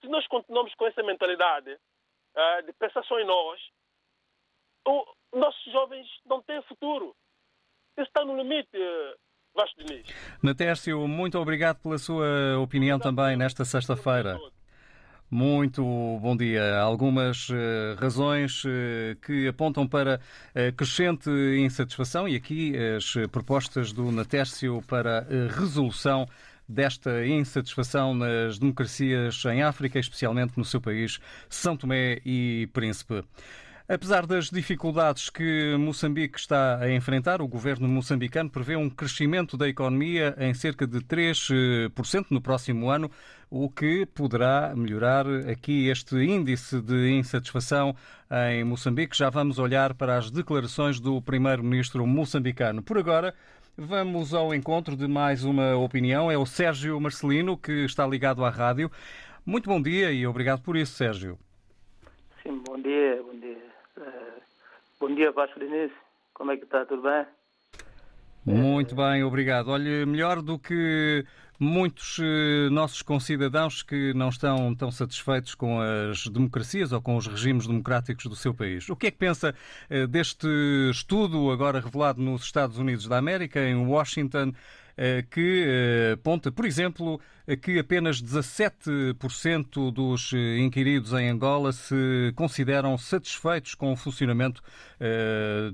Se 0.00 0.08
nós 0.08 0.26
continuamos 0.28 0.74
com 0.74 0.86
essa 0.86 1.02
mentalidade, 1.02 1.78
Uh, 2.36 2.62
de 2.66 2.72
pensar 2.74 3.02
só 3.04 3.18
em 3.18 3.24
nós, 3.24 3.58
o, 4.86 5.06
nossos 5.32 5.72
jovens 5.72 6.06
não 6.26 6.42
têm 6.42 6.60
futuro. 6.64 7.16
Isso 7.96 8.08
está 8.08 8.26
no 8.26 8.36
limite, 8.36 8.76
uh, 8.76 9.16
Vasco 9.56 9.82
Diniz. 9.82 10.06
Natércio, 10.42 11.08
muito 11.08 11.38
obrigado 11.38 11.78
pela 11.78 11.98
sua 11.98 12.58
opinião 12.60 12.98
também 12.98 13.36
nesta 13.36 13.64
sexta-feira. 13.64 14.38
Muito 15.28 15.82
bom 16.22 16.36
dia. 16.36 16.78
Algumas 16.78 17.48
uh, 17.48 17.54
razões 17.98 18.64
uh, 18.64 19.16
que 19.20 19.48
apontam 19.48 19.88
para 19.88 20.20
uh, 20.20 20.72
crescente 20.76 21.28
insatisfação 21.58 22.28
e 22.28 22.36
aqui 22.36 22.74
as 22.96 23.14
propostas 23.32 23.92
do 23.92 24.12
Natércio 24.12 24.80
para 24.86 25.26
resolução 25.58 26.28
desta 26.68 27.26
insatisfação 27.26 28.14
nas 28.14 28.58
democracias 28.58 29.44
em 29.46 29.62
África, 29.62 29.98
especialmente 29.98 30.52
no 30.56 30.64
seu 30.64 30.80
país, 30.80 31.18
São 31.48 31.76
Tomé 31.76 32.20
e 32.24 32.68
Príncipe. 32.72 33.24
Apesar 33.88 34.26
das 34.26 34.50
dificuldades 34.50 35.30
que 35.30 35.76
Moçambique 35.78 36.40
está 36.40 36.78
a 36.80 36.90
enfrentar, 36.92 37.40
o 37.40 37.46
governo 37.46 37.86
moçambicano 37.86 38.50
prevê 38.50 38.74
um 38.74 38.90
crescimento 38.90 39.56
da 39.56 39.68
economia 39.68 40.34
em 40.38 40.52
cerca 40.52 40.88
de 40.88 40.98
3% 40.98 42.26
no 42.30 42.40
próximo 42.40 42.90
ano, 42.90 43.08
o 43.48 43.70
que 43.70 44.04
poderá 44.06 44.74
melhorar 44.74 45.24
aqui 45.48 45.86
este 45.88 46.16
índice 46.16 46.80
de 46.80 47.12
insatisfação 47.12 47.94
em 48.50 48.64
Moçambique. 48.64 49.16
Já 49.16 49.30
vamos 49.30 49.60
olhar 49.60 49.94
para 49.94 50.16
as 50.16 50.32
declarações 50.32 50.98
do 50.98 51.22
primeiro-ministro 51.22 52.04
moçambicano. 52.04 52.82
Por 52.82 52.98
agora, 52.98 53.34
Vamos 53.78 54.32
ao 54.32 54.54
encontro 54.54 54.96
de 54.96 55.06
mais 55.06 55.44
uma 55.44 55.76
opinião. 55.76 56.30
É 56.30 56.38
o 56.38 56.46
Sérgio 56.46 56.98
Marcelino, 56.98 57.58
que 57.58 57.84
está 57.84 58.06
ligado 58.06 58.42
à 58.42 58.48
rádio. 58.48 58.90
Muito 59.44 59.68
bom 59.68 59.82
dia 59.82 60.10
e 60.10 60.26
obrigado 60.26 60.62
por 60.62 60.78
isso, 60.78 60.94
Sérgio. 60.94 61.38
Sim, 62.42 62.62
bom 62.66 62.80
dia, 62.80 63.22
bom 63.22 63.38
dia. 63.38 63.75
Uh, 63.98 64.40
bom 65.00 65.14
dia, 65.14 65.32
Vasco 65.32 65.58
Diniz. 65.58 65.90
Como 66.34 66.52
é 66.52 66.56
que 66.56 66.64
está? 66.64 66.84
Tudo 66.84 67.02
bem? 67.02 67.26
Muito 68.44 68.94
bem, 68.94 69.24
obrigado. 69.24 69.68
Olha, 69.68 70.06
melhor 70.06 70.40
do 70.42 70.58
que 70.58 71.24
muitos 71.58 72.18
uh, 72.18 72.70
nossos 72.70 73.00
concidadãos 73.00 73.82
que 73.82 74.12
não 74.14 74.28
estão 74.28 74.74
tão 74.74 74.90
satisfeitos 74.90 75.54
com 75.54 75.80
as 75.80 76.26
democracias 76.28 76.92
ou 76.92 77.00
com 77.00 77.16
os 77.16 77.26
regimes 77.26 77.66
democráticos 77.66 78.26
do 78.26 78.36
seu 78.36 78.52
país. 78.52 78.88
O 78.88 78.94
que 78.94 79.06
é 79.06 79.10
que 79.10 79.16
pensa 79.16 79.54
uh, 79.90 80.06
deste 80.06 80.46
estudo 80.90 81.50
agora 81.50 81.80
revelado 81.80 82.20
nos 82.20 82.42
Estados 82.42 82.78
Unidos 82.78 83.08
da 83.08 83.16
América, 83.16 83.60
em 83.60 83.74
Washington, 83.74 84.52
que 85.30 86.12
aponta, 86.14 86.50
por 86.50 86.64
exemplo, 86.64 87.20
que 87.62 87.78
apenas 87.78 88.22
17% 88.22 89.92
dos 89.92 90.32
inquiridos 90.58 91.12
em 91.12 91.28
Angola 91.28 91.70
se 91.72 92.32
consideram 92.34 92.96
satisfeitos 92.96 93.74
com 93.74 93.92
o 93.92 93.96
funcionamento 93.96 94.62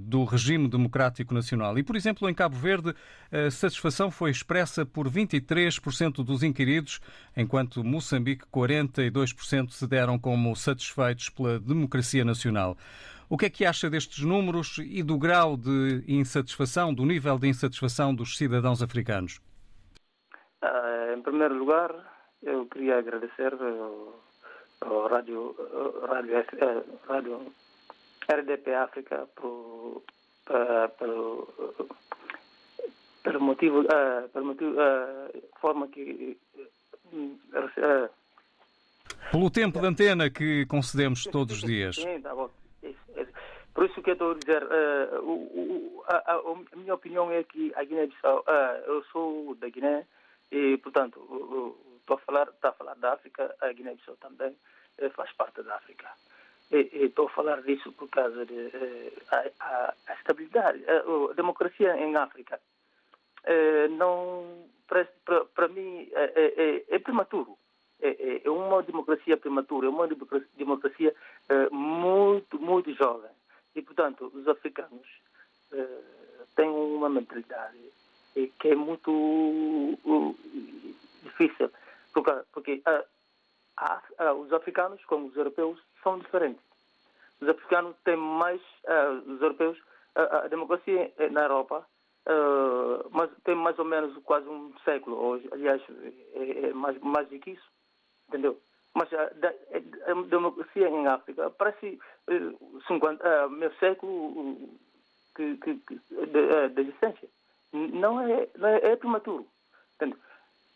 do 0.00 0.24
regime 0.24 0.68
democrático 0.68 1.32
nacional. 1.32 1.78
E, 1.78 1.82
por 1.82 1.94
exemplo, 1.94 2.28
em 2.28 2.34
Cabo 2.34 2.56
Verde, 2.56 2.94
a 3.30 3.50
satisfação 3.50 4.10
foi 4.10 4.30
expressa 4.30 4.84
por 4.84 5.08
23% 5.08 6.24
dos 6.24 6.42
inquiridos, 6.42 7.00
enquanto 7.36 7.84
Moçambique 7.84 8.44
42% 8.52 9.70
se 9.70 9.86
deram 9.86 10.18
como 10.18 10.54
satisfeitos 10.56 11.28
pela 11.30 11.60
democracia 11.60 12.24
nacional. 12.24 12.76
O 13.32 13.38
que 13.38 13.46
é 13.46 13.48
que 13.50 13.64
acha 13.64 13.88
destes 13.88 14.22
números 14.22 14.76
e 14.76 15.02
do 15.02 15.16
grau 15.16 15.56
de 15.56 16.04
insatisfação, 16.06 16.92
do 16.92 17.06
nível 17.06 17.38
de 17.38 17.48
insatisfação 17.48 18.14
dos 18.14 18.36
cidadãos 18.36 18.82
africanos? 18.82 19.40
Ah, 20.60 21.14
em 21.16 21.22
primeiro 21.22 21.54
lugar, 21.54 21.90
eu 22.42 22.66
queria 22.66 22.98
agradecer 22.98 23.54
ao, 23.54 24.20
ao 24.82 25.08
rádio, 25.08 25.56
rádio, 26.06 26.36
eh, 26.36 26.84
rádio 27.08 27.52
RDP 28.30 28.74
África 28.74 29.26
por, 29.34 30.02
eh, 30.50 30.88
pelo, 30.98 31.48
pelo 33.22 33.40
motivo, 33.40 33.80
eh, 33.90 34.28
pelo 34.30 34.44
motivo, 34.44 34.74
forma 35.58 35.88
que 35.88 36.36
Pelo 39.30 39.50
tempo 39.50 39.80
de 39.80 39.86
antena 39.86 40.28
que 40.28 40.66
concedemos 40.66 41.24
todos 41.24 41.56
os 41.56 41.62
dias. 41.62 41.96
Sim, 41.96 42.20
tá 42.20 42.34
bom. 42.34 42.50
Por 43.74 43.84
isso 43.86 44.02
que 44.02 44.10
eu 44.10 44.14
estou 44.14 44.32
a 44.32 44.34
dizer, 44.34 44.62
eh, 44.62 45.18
o, 45.20 45.32
o- 45.32 46.04
a, 46.06 46.32
a- 46.34 46.76
minha 46.76 46.94
opinião 46.94 47.30
é 47.30 47.42
que 47.44 47.72
a 47.74 47.84
Guiné-Bissau, 47.84 48.44
eh, 48.46 48.84
eu 48.86 49.02
sou 49.04 49.54
da 49.54 49.68
Guiné 49.68 50.06
e, 50.50 50.76
portanto, 50.78 51.18
estou 52.00 52.16
a 52.16 52.20
falar, 52.20 52.48
está 52.48 52.68
a 52.70 52.72
falar 52.72 52.94
da 52.96 53.14
África, 53.14 53.54
a 53.60 53.72
Guiné-Bissau 53.72 54.16
também 54.16 54.54
eh, 54.98 55.08
faz 55.10 55.32
parte 55.32 55.62
da 55.62 55.76
África. 55.76 56.10
Estou 56.70 57.26
a 57.26 57.30
falar 57.30 57.62
disso 57.62 57.92
por 57.92 58.08
causa 58.08 58.46
de 58.46 58.70
a, 59.30 59.44
a- 59.60 60.14
estabilidade, 60.14 60.82
a, 60.88 61.34
democracia 61.34 61.96
em 61.98 62.16
África. 62.16 62.58
não, 63.98 64.68
para, 65.54 65.68
mim, 65.68 66.08
é- 66.14 66.84
é 66.88 66.98
prematuro. 66.98 67.58
É, 68.02 68.08
é- 68.08 68.42
é 68.44 68.50
uma 68.50 68.82
democracia 68.82 69.36
prematura, 69.36 69.86
é 69.86 69.90
uma 69.90 70.08
democracia, 70.08 71.14
eh, 71.48 71.68
muito, 71.70 72.58
muito 72.58 72.92
jovem. 72.94 73.30
E, 73.76 73.80
portanto, 73.80 74.28
os 74.34 74.46
africanos 74.48 75.06
eh, 75.72 76.00
têm 76.56 76.68
uma 76.68 77.08
mentalidade 77.08 77.78
eh, 78.36 78.48
que 78.58 78.68
é 78.70 78.74
muito 78.74 79.94
difícil. 81.22 81.70
Porque, 82.12 82.32
porque 82.52 82.82
os 84.36 84.52
africanos, 84.52 85.02
como 85.04 85.28
os 85.28 85.36
europeus, 85.36 85.78
são 86.02 86.18
diferentes. 86.18 86.62
Os 87.40 87.48
africanos 87.48 87.96
têm 88.04 88.16
mais, 88.16 88.60
os 89.26 89.40
europeus, 89.40 89.78
a, 90.14 90.48
democracia 90.48 91.10
na 91.30 91.42
Europa, 91.44 91.86
mas 93.10 93.30
tem 93.44 93.54
mais 93.54 93.78
ou 93.78 93.84
menos 93.84 94.14
quase 94.24 94.46
um 94.46 94.72
século, 94.84 95.40
aliás, 95.52 95.82
é 96.34 96.72
mais, 96.74 96.98
mais 97.00 97.28
do 97.28 97.38
que 97.38 97.52
isso, 97.52 97.71
entendeu? 98.32 98.58
Mas 98.94 99.12
a, 99.12 99.26
da- 99.34 99.54
a 100.10 100.22
democracia 100.24 100.88
em 100.88 101.06
África 101.06 101.50
parece 101.50 101.98
eh, 102.28 102.54
50, 102.86 103.22
ah, 103.26 103.48
meio 103.48 103.72
século 103.78 104.12
uh, 104.12 104.80
que, 105.36 105.56
que, 105.58 105.74
que, 105.76 105.94
de, 106.26 106.38
eh, 106.38 106.68
de 106.68 106.80
existência. 106.82 107.28
Não 107.72 108.20
é, 108.20 108.48
não 108.56 108.68
é, 108.68 108.76
é 108.92 108.96
prematuro. 108.96 109.46
entende? 109.94 110.16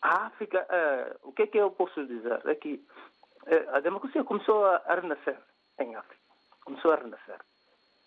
A 0.02 0.26
África, 0.26 0.66
eh, 0.70 1.16
o 1.24 1.32
que 1.32 1.42
é 1.42 1.46
que 1.46 1.58
eu 1.58 1.70
posso 1.70 2.06
dizer? 2.06 2.40
É 2.46 2.54
que 2.54 2.82
eh, 3.46 3.66
a 3.72 3.80
democracia 3.80 4.24
começou 4.24 4.64
a, 4.64 4.76
a 4.86 4.94
renascer 4.94 5.38
em 5.80 5.94
África. 5.94 6.22
Começou 6.64 6.92
a 6.92 6.96
renascer. 6.96 7.38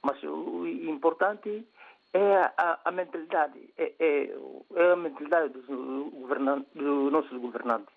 Mas 0.03 0.21
o 0.23 0.65
importante 0.65 1.67
é 2.13 2.35
a, 2.57 2.79
a 2.85 2.91
mentalidade, 2.91 3.59
é, 3.77 3.93
é, 3.99 4.33
é 4.75 4.91
a 4.91 4.95
mentalidade 4.95 5.49
dos, 5.53 5.65
governan- 5.67 6.65
dos 6.73 7.11
nossos 7.11 7.37
governantes. 7.39 7.93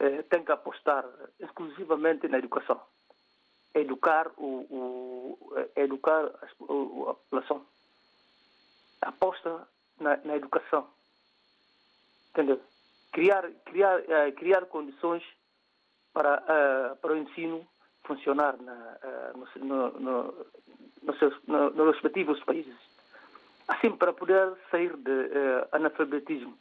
Eh, 0.00 0.22
tem 0.22 0.44
que 0.44 0.52
apostar 0.52 1.04
exclusivamente 1.40 2.28
na 2.28 2.38
educação. 2.38 2.80
Educar, 3.74 4.30
o, 4.36 4.46
o, 4.70 5.52
eh, 5.56 5.82
educar 5.82 6.30
o- 6.60 7.08
a 7.10 7.14
população. 7.14 7.66
Aposta 9.00 9.68
na, 10.00 10.16
na 10.18 10.36
educação. 10.36 10.88
Entendeu? 12.30 12.60
Criar, 13.12 13.50
criar, 13.64 13.98
eh, 14.08 14.32
criar 14.32 14.66
condições 14.66 15.22
para, 16.12 16.42
eh, 16.48 16.94
para 16.96 17.12
o 17.12 17.16
ensino 17.16 17.66
funcionar 18.04 18.56
na, 18.60 18.98
eh, 19.02 19.32
no, 19.56 19.64
no, 19.64 20.00
no, 20.00 20.46
nos, 21.02 21.18
seus, 21.18 21.34
no, 21.46 21.70
nos 21.70 21.94
respectivos 21.94 22.42
países. 22.44 22.76
Assim, 23.66 23.90
para 23.96 24.12
poder 24.12 24.56
sair 24.70 24.96
de 24.96 25.10
eh, 25.10 25.68
analfabetismo. 25.72 26.56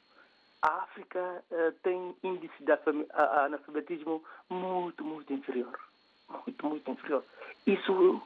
A 0.62 0.84
África 0.84 1.44
eh, 1.52 1.72
tem 1.84 2.16
índice 2.24 2.64
de 2.64 2.72
analfabetismo 3.14 4.24
muito, 4.50 5.04
muito 5.04 5.32
inferior. 5.32 5.78
Muito, 6.30 6.66
muito 6.66 6.92
inferior. 6.92 7.24
Isso 7.66 8.22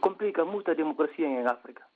complica 0.00 0.44
muito 0.44 0.70
a 0.70 0.74
democracia 0.74 1.26
em 1.26 1.46
África. 1.46 1.86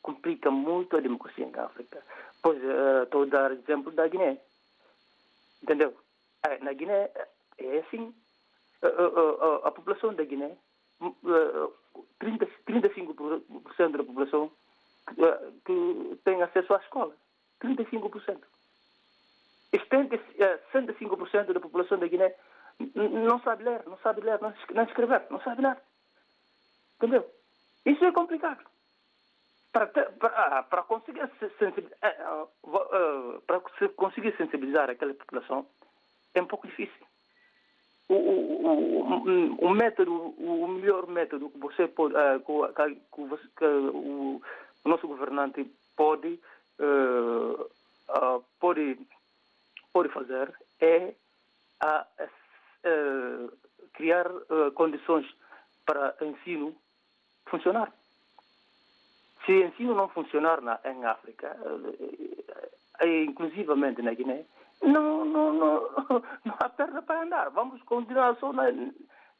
Complica 0.00 0.50
muito 0.50 0.96
a 0.96 1.00
democracia 1.00 1.44
em 1.44 1.58
África. 1.58 2.02
Pois, 2.42 2.62
eh, 2.62 3.02
estou 3.02 3.22
a 3.22 3.26
dar 3.26 3.52
exemplo 3.52 3.90
da 3.92 4.06
Guiné. 4.08 4.38
Entendeu? 5.62 5.96
Eh, 6.46 6.58
Na 6.60 6.72
Guiné 6.72 7.10
é 7.58 7.78
assim. 7.78 8.14
A 9.64 9.70
população 9.70 10.12
da 10.12 10.24
Guiné, 10.24 10.56
hum, 11.00 11.14
eh, 11.24 12.02
30, 12.18 12.46
35% 12.66 13.96
da 13.96 14.04
população 14.04 14.50
que 15.64 16.18
tem 16.24 16.42
acesso 16.42 16.74
à 16.74 16.78
escola. 16.78 17.14
35%. 17.60 18.51
E 19.72 19.78
70, 19.78 20.14
eh, 20.38 20.58
65% 20.72 21.52
da 21.52 21.60
população 21.60 21.98
da 21.98 22.06
Guiné 22.06 22.34
não 22.94 23.40
sabe 23.40 23.64
ler, 23.64 23.82
não 23.86 23.98
sabe 23.98 24.20
ler, 24.22 24.40
não 24.40 24.50
es- 24.50 24.74
não 24.74 24.84
escrever, 24.84 25.22
não 25.30 25.40
sabe 25.40 25.62
ler. 25.62 25.76
Entendeu? 26.96 27.26
Isso 27.86 28.04
é 28.04 28.12
complicado. 28.12 28.64
Para, 29.72 29.86
ter- 29.86 30.10
para, 30.18 30.28
ah, 30.58 30.62
para 30.62 30.82
conseguir 30.82 31.26
se 31.38 31.48
sensibilizar, 31.58 32.18
para 33.46 33.60
se 33.78 33.88
conseguir 33.90 34.36
sensibilizar 34.36 34.90
aquela 34.90 35.14
população 35.14 35.66
é 36.34 36.42
um 36.42 36.46
pouco 36.46 36.66
difícil. 36.66 37.06
O, 38.08 38.14
o, 38.14 39.00
o, 39.02 39.66
o 39.66 39.70
método, 39.70 40.12
o 40.12 40.68
melhor 40.68 41.06
método 41.06 41.48
que 41.50 41.58
você 41.58 41.88
pode, 41.88 42.14
que, 42.14 42.94
que 42.94 43.48
que 43.56 43.64
o, 43.64 44.42
nosso 44.84 45.08
governante 45.08 45.64
pode, 45.96 46.38
eh, 46.78 47.66
ah, 48.10 48.40
pode, 48.60 48.98
pode 49.92 50.08
fazer 50.10 50.52
é 50.80 51.14
a, 51.80 52.06
eh, 52.84 53.48
criar 53.92 54.26
eh, 54.26 54.70
condições 54.74 55.26
para 55.86 56.14
ensino 56.20 56.74
funcionar. 57.46 57.92
Se 59.44 59.52
o 59.52 59.66
ensino 59.66 59.94
não 59.94 60.08
funcionar 60.08 60.60
na, 60.60 60.78
em 60.84 61.04
África, 61.04 61.56
eh, 61.64 62.44
eh, 63.00 63.24
inclusivamente 63.24 64.00
na 64.02 64.14
Guiné, 64.14 64.44
não, 64.82 65.24
não, 65.24 65.52
não, 65.52 65.80
não 66.44 66.54
há 66.60 66.68
perna 66.68 67.02
para 67.02 67.22
andar. 67.22 67.50
Vamos 67.50 67.82
continuar 67.82 68.36
só 68.36 68.52
na, 68.52 68.64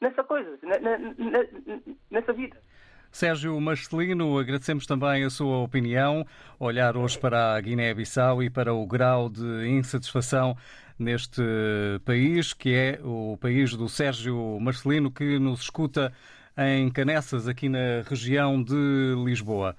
nessa 0.01 0.25
coisa, 0.25 0.59
ne- 0.63 0.79
ne- 0.79 1.15
ne- 1.19 1.97
nessa 2.11 2.33
vida. 2.33 2.61
Sérgio 3.13 3.61
Marcelino, 3.61 4.39
agradecemos 4.39 4.87
também 4.87 5.23
a 5.23 5.29
sua 5.29 5.59
opinião, 5.59 6.27
olhar 6.59 6.97
hoje 6.97 7.19
para 7.19 7.55
a 7.55 7.61
Guiné-Bissau 7.61 8.43
e 8.43 8.49
para 8.49 8.73
o 8.73 8.87
grau 8.87 9.29
de 9.29 9.69
insatisfação 9.69 10.57
neste 10.99 11.43
país, 12.07 12.55
que 12.55 12.75
é 12.75 12.99
o 13.05 13.37
país 13.39 13.77
do 13.77 13.87
Sérgio 13.87 14.59
Marcelino, 14.59 15.11
que 15.11 15.39
nos 15.39 15.61
escuta 15.61 16.11
em 16.57 16.91
Canessas, 16.91 17.47
aqui 17.47 17.69
na 17.69 18.01
região 18.09 18.63
de 18.63 19.15
Lisboa. 19.23 19.77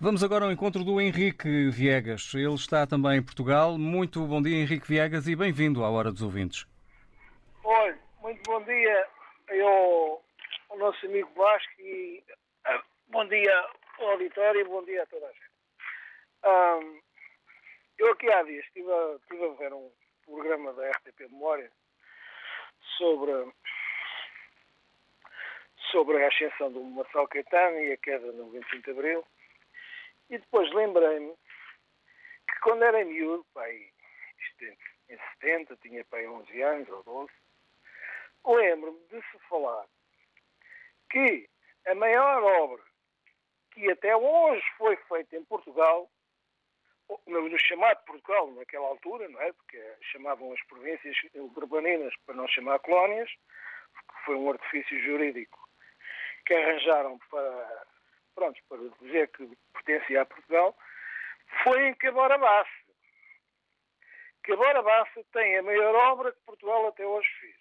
Vamos 0.00 0.24
agora 0.24 0.46
ao 0.46 0.50
encontro 0.50 0.82
do 0.82 0.98
Henrique 0.98 1.68
Viegas. 1.68 2.32
Ele 2.34 2.54
está 2.54 2.86
também 2.86 3.18
em 3.18 3.22
Portugal. 3.22 3.76
Muito 3.76 4.26
bom 4.26 4.40
dia, 4.40 4.56
Henrique 4.56 4.88
Viegas, 4.88 5.28
e 5.28 5.36
bem-vindo 5.36 5.84
à 5.84 5.90
Hora 5.90 6.10
dos 6.10 6.22
Ouvintes. 6.22 6.66
Olha, 7.62 7.98
muito 8.22 8.42
bom 8.50 8.62
dia 8.64 9.06
ao, 9.62 10.22
ao 10.70 10.78
nosso 10.78 11.04
amigo 11.06 11.28
Vasco 11.36 11.80
e 11.80 12.22
bom 13.14 13.24
dia 13.28 13.56
ao 14.00 14.10
auditório 14.10 14.60
e 14.60 14.64
bom 14.64 14.84
dia 14.84 15.04
a 15.04 15.06
toda 15.06 15.24
a 15.24 15.32
gente. 15.32 15.50
Ahm, 16.42 17.00
eu 17.96 18.10
aqui 18.10 18.28
há 18.28 18.42
dias 18.42 18.64
estive 18.64 18.90
a, 18.90 19.16
estive 19.20 19.44
a 19.44 19.48
ver 19.50 19.72
um 19.72 19.88
programa 20.24 20.72
da 20.72 20.90
RTP 20.90 21.20
Memória 21.30 21.70
sobre, 22.98 23.52
sobre 25.92 26.24
a 26.24 26.26
ascensão 26.26 26.72
do 26.72 26.82
Marcelo 26.82 27.28
Caetano 27.28 27.78
e 27.78 27.92
a 27.92 27.96
queda 27.98 28.32
no 28.32 28.50
25 28.50 28.82
de 28.82 28.90
Abril 28.90 29.24
e 30.30 30.38
depois 30.38 30.72
lembrei-me 30.72 31.36
que 32.48 32.60
quando 32.64 32.82
era 32.82 33.04
miúdo, 33.04 33.46
pai, 33.54 33.92
em 35.08 35.18
70, 35.38 35.76
tinha 35.76 36.04
pai 36.06 36.26
11 36.26 36.62
anos 36.62 36.88
ou 36.88 37.02
12, 37.04 37.32
lembro-me 38.44 38.98
de 39.06 39.22
se 39.30 39.38
falar 39.48 39.86
que 41.10 41.48
a 41.86 41.94
maior 41.94 42.42
obra 42.42 42.93
que 43.74 43.90
até 43.90 44.16
hoje 44.16 44.64
foi 44.78 44.96
feita 45.08 45.36
em 45.36 45.44
Portugal, 45.44 46.08
no, 47.26 47.58
chamado 47.58 48.04
Portugal 48.04 48.50
naquela 48.52 48.86
altura, 48.88 49.28
não 49.28 49.40
é? 49.40 49.52
Porque 49.52 49.82
chamavam 50.12 50.52
as 50.52 50.62
províncias 50.62 51.16
urbaninas 51.34 52.14
para 52.24 52.36
não 52.36 52.48
chamar 52.48 52.78
colónias, 52.78 53.30
porque 53.92 54.24
foi 54.24 54.36
um 54.36 54.50
artifício 54.50 55.02
jurídico 55.02 55.58
que 56.46 56.54
arranjaram 56.54 57.18
para, 57.30 57.86
pronto, 58.34 58.60
para 58.68 58.78
dizer 59.00 59.28
que 59.28 59.58
pertencia 59.72 60.22
a 60.22 60.26
Portugal, 60.26 60.76
foi 61.62 61.88
em 61.88 61.94
Cabora 61.94 62.38
Cabora 64.42 64.82
tem 65.32 65.58
a 65.58 65.62
maior 65.62 65.94
obra 66.12 66.32
que 66.32 66.40
Portugal 66.40 66.86
até 66.88 67.06
hoje 67.06 67.28
fez. 67.40 67.56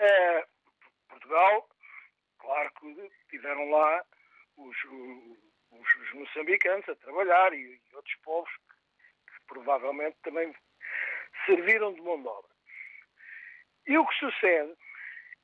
Uh, 0.00 0.46
Portugal, 1.08 1.68
claro 2.38 2.72
que 2.80 3.10
tiveram 3.30 3.70
lá 3.70 4.04
os, 4.56 4.76
os, 4.84 5.94
os 5.96 6.12
moçambicanos 6.14 6.88
a 6.88 6.94
trabalhar 6.96 7.52
e, 7.52 7.80
e 7.90 7.96
outros 7.96 8.14
povos 8.22 8.50
que, 8.50 9.32
que, 9.32 9.40
provavelmente 9.46 10.16
também 10.22 10.54
serviram 11.46 11.92
de 11.94 12.00
mão 12.00 12.20
de 12.20 12.28
obra. 12.28 12.50
E 13.86 13.98
o 13.98 14.06
que 14.06 14.14
sucede 14.18 14.74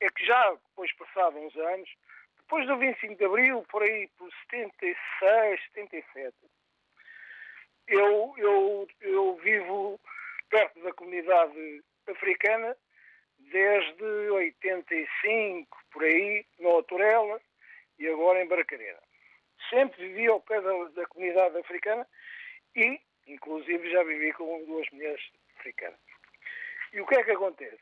é 0.00 0.08
que 0.08 0.24
já 0.24 0.52
depois 0.52 0.92
passados 0.96 1.40
uns 1.40 1.56
anos, 1.56 1.90
depois 2.38 2.66
do 2.66 2.76
25 2.78 3.16
de 3.16 3.24
Abril, 3.24 3.62
por 3.70 3.82
aí 3.82 4.08
por 4.16 4.30
76, 4.50 5.60
77, 5.74 6.36
eu, 7.88 8.34
eu, 8.36 8.88
eu 9.00 9.36
vivo 9.36 10.00
perto 10.50 10.80
da 10.82 10.92
comunidade 10.92 11.82
africana 12.06 12.76
desde 13.38 14.04
85, 14.30 15.78
por 15.90 16.04
aí, 16.04 16.44
no 16.58 16.70
Autorela 16.70 17.40
e 17.98 18.08
agora 18.08 18.42
em 18.42 18.48
Barcarena. 18.48 19.00
Sempre 19.70 20.08
vivi 20.08 20.26
ao 20.28 20.40
pé 20.40 20.60
da, 20.60 20.84
da, 20.90 21.06
comunidade 21.06 21.58
africana 21.58 22.06
e, 22.74 23.00
inclusive, 23.26 23.90
já 23.90 24.02
vivi 24.04 24.32
com 24.32 24.64
duas 24.64 24.88
mulheres 24.90 25.20
africanas. 25.58 25.98
E 26.92 27.00
o 27.00 27.06
que 27.06 27.16
é 27.16 27.24
que 27.24 27.32
acontece? 27.32 27.80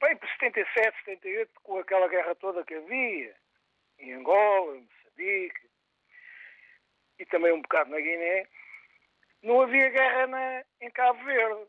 Bem, 0.00 0.16
por 0.16 0.28
77, 0.28 0.96
78, 1.04 1.50
com 1.62 1.78
aquela 1.78 2.08
guerra 2.08 2.34
toda 2.34 2.64
que 2.64 2.74
havia, 2.74 3.34
em 3.98 4.12
Angola, 4.12 4.76
em 4.76 4.80
Moçambique, 4.82 5.70
e 7.18 7.26
também 7.26 7.52
um 7.52 7.62
bocado 7.62 7.90
na 7.90 7.98
Guiné, 7.98 8.46
não 9.42 9.62
havia 9.62 9.88
guerra 9.88 10.26
na, 10.26 10.64
em 10.80 10.90
Cabo 10.90 11.22
Verde. 11.24 11.66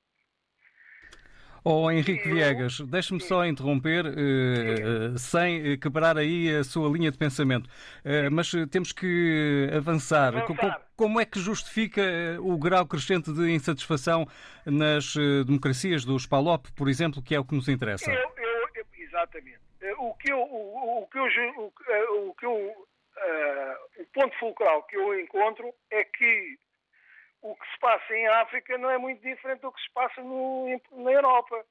Oh, 1.70 1.92
Henrique 1.92 2.30
Viegas, 2.30 2.80
deixe-me 2.80 3.20
só 3.20 3.46
interromper, 3.46 4.06
uh, 4.06 5.20
sem 5.20 5.78
quebrar 5.78 6.18
aí 6.18 6.50
a 6.56 6.64
sua 6.64 6.90
linha 6.90 7.12
de 7.12 7.18
pensamento, 7.18 7.68
uh, 7.68 8.32
mas 8.32 8.50
temos 8.72 8.94
que 8.94 9.70
avançar. 9.76 10.34
avançar. 10.34 10.82
Como 10.96 11.20
é 11.20 11.26
que 11.26 11.38
justifica 11.42 12.02
o 12.40 12.58
grau 12.58 12.88
crescente 12.88 13.34
de 13.34 13.52
insatisfação 13.52 14.26
nas 14.66 15.14
democracias 15.46 16.06
dos 16.06 16.26
PALOP, 16.26 16.72
por 16.72 16.88
exemplo, 16.88 17.22
que 17.22 17.36
é 17.36 17.40
o 17.40 17.44
que 17.44 17.54
nos 17.54 17.68
interessa? 17.68 18.14
Eu, 18.14 18.32
eu, 18.38 18.70
eu, 18.74 18.86
exatamente. 18.98 19.60
O 20.00 20.14
que 20.14 20.32
eu, 20.32 20.40
o, 20.40 21.02
o 21.04 21.08
que 21.08 21.20
eu, 21.20 21.24
o, 21.26 22.30
o 22.30 22.34
que 22.34 22.46
eu, 22.46 22.56
uh, 22.56 24.02
o 24.02 24.06
ponto 24.14 24.40
fulcral 24.40 24.84
que 24.84 24.96
eu 24.96 25.20
encontro 25.20 25.74
é 25.92 26.06
que 26.06 26.58
o 27.42 27.56
que 27.56 27.72
se 27.72 27.80
passa 27.80 28.16
em 28.16 28.28
África 28.28 28.78
não 28.78 28.90
é 28.90 28.98
muito 28.98 29.22
diferente 29.22 29.62
do 29.62 29.72
que 29.72 29.82
se 29.82 29.90
passa 29.92 30.22
no, 30.22 30.82
na 30.92 31.12
Europa. 31.12 31.66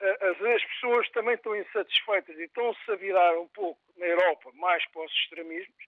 As, 0.00 0.40
as, 0.42 0.64
pessoas 0.64 1.10
também 1.10 1.34
estão 1.34 1.56
insatisfeitas 1.56 2.38
e 2.38 2.44
estão-se 2.44 2.90
a 2.90 2.94
virar 2.94 3.36
um 3.38 3.48
pouco 3.48 3.80
na 3.96 4.06
Europa 4.06 4.50
mais 4.54 4.84
para 4.90 5.02
os 5.02 5.12
extremismos, 5.12 5.84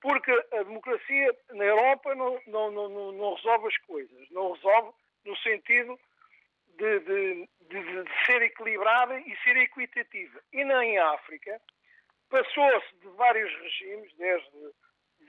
porque 0.00 0.30
a 0.52 0.62
democracia 0.62 1.36
na 1.50 1.64
Europa 1.64 2.14
não, 2.14 2.40
não, 2.46 2.70
não, 2.70 3.12
não 3.12 3.34
resolve 3.34 3.66
as 3.66 3.76
coisas, 3.78 4.30
não 4.30 4.52
resolve 4.52 4.92
no 5.24 5.36
sentido 5.38 5.98
de, 6.78 7.00
de, 7.00 7.48
de, 7.68 8.04
de 8.04 8.26
ser 8.26 8.40
equilibrada 8.42 9.18
e 9.18 9.36
ser 9.42 9.56
equitativa. 9.56 10.40
E 10.52 10.64
nem 10.64 10.94
em 10.94 10.98
África 10.98 11.60
passou-se 12.30 12.96
de 13.00 13.08
vários 13.16 13.52
regimes, 13.60 14.14
desde 14.16 14.72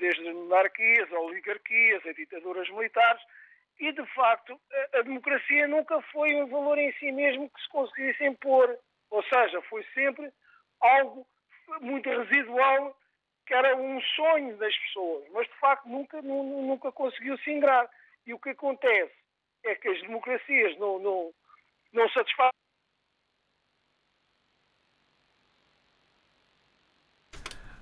desde 0.01 0.33
monarquias, 0.33 1.09
oligarquias, 1.11 2.05
a 2.05 2.11
ditaduras 2.11 2.67
militares, 2.69 3.21
e 3.79 3.91
de 3.91 4.05
facto 4.07 4.59
a, 4.93 5.01
democracia 5.03 5.67
nunca 5.67 6.01
foi 6.11 6.35
um 6.35 6.47
valor 6.47 6.77
em 6.77 6.91
si 6.93 7.11
mesmo 7.11 7.49
que 7.49 7.61
se 7.61 7.69
conseguisse 7.69 8.25
impor. 8.25 8.77
Ou 9.11 9.23
seja, 9.23 9.61
foi 9.63 9.83
sempre 9.93 10.31
algo 10.81 11.25
muito 11.79 12.09
residual, 12.09 12.97
que 13.45 13.53
era 13.53 13.75
um 13.75 14.01
sonho 14.01 14.57
das 14.57 14.75
pessoas, 14.77 15.25
mas 15.31 15.47
de 15.47 15.53
facto 15.55 15.87
nunca, 15.87 16.21
nunca 16.21 16.91
conseguiu 16.91 17.37
se 17.39 17.51
ingrar. 17.51 17.89
E 18.25 18.33
o 18.33 18.39
que 18.39 18.49
acontece 18.49 19.13
é 19.63 19.75
que 19.75 19.87
as 19.87 20.01
democracias 20.01 20.77
não, 20.77 20.99
não, 20.99 21.33
não 21.93 22.09
satisfazem 22.09 22.60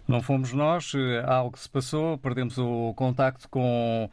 Não 0.09 0.23
fomos 0.23 0.53
nós, 0.53 0.93
eh, 0.95 1.23
algo 1.23 1.55
se 1.55 1.69
passou, 1.69 2.17
perdemos 2.17 2.57
o 2.57 2.95
contacto 2.95 3.47
com 3.47 4.09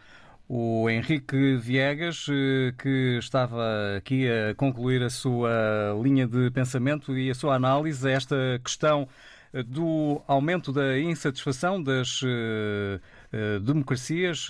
o 0.47 0.91
Henrique 0.91 1.57
Viegas, 1.57 2.27
eh, 2.29 2.75
que 2.77 3.17
estava 3.19 3.97
aqui 3.97 4.29
a 4.29 4.55
concluir 4.57 5.03
a 5.03 5.09
sua 5.09 5.99
linha 6.03 6.27
de 6.27 6.51
pensamento 6.51 7.17
e 7.17 7.31
a 7.31 7.35
sua 7.35 7.55
análise 7.55 8.07
a 8.07 8.11
esta 8.11 8.37
questão 8.63 9.09
eh, 9.55 9.63
do 9.63 10.21
aumento 10.29 10.71
da 10.71 11.01
insatisfação 11.01 11.83
das 11.83 12.21
democracias 13.65 14.49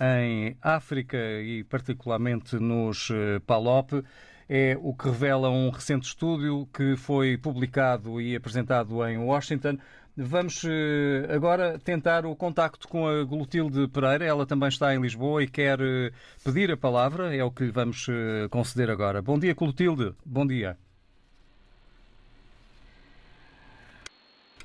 em 0.00 0.56
África 0.62 1.18
e 1.42 1.62
particularmente 1.62 2.56
nos 2.56 3.10
PALOP. 3.46 4.02
É 4.48 4.76
o 4.80 4.94
que 4.94 5.04
revela 5.04 5.48
um 5.48 5.70
recente 5.70 6.08
estudo 6.08 6.66
que 6.72 6.96
foi 6.96 7.36
publicado 7.36 8.20
e 8.20 8.34
apresentado 8.34 9.06
em 9.06 9.16
Washington 9.18 9.78
Vamos 10.16 10.64
eh, 10.64 11.26
agora 11.32 11.78
tentar 11.78 12.26
o 12.26 12.34
contacto 12.34 12.88
com 12.88 13.06
a 13.06 13.24
Glutilde 13.24 13.88
Pereira. 13.88 14.24
Ela 14.24 14.44
também 14.44 14.68
está 14.68 14.94
em 14.94 15.00
Lisboa 15.00 15.42
e 15.42 15.48
quer 15.48 15.80
eh, 15.80 16.12
pedir 16.44 16.70
a 16.70 16.76
palavra. 16.76 17.34
É 17.34 17.42
o 17.44 17.50
que 17.50 17.64
lhe 17.64 17.70
vamos 17.70 18.06
eh, 18.08 18.48
conceder 18.48 18.90
agora. 18.90 19.22
Bom 19.22 19.38
dia, 19.38 19.54
Glutilde. 19.54 20.14
Bom 20.24 20.46
dia. 20.46 20.76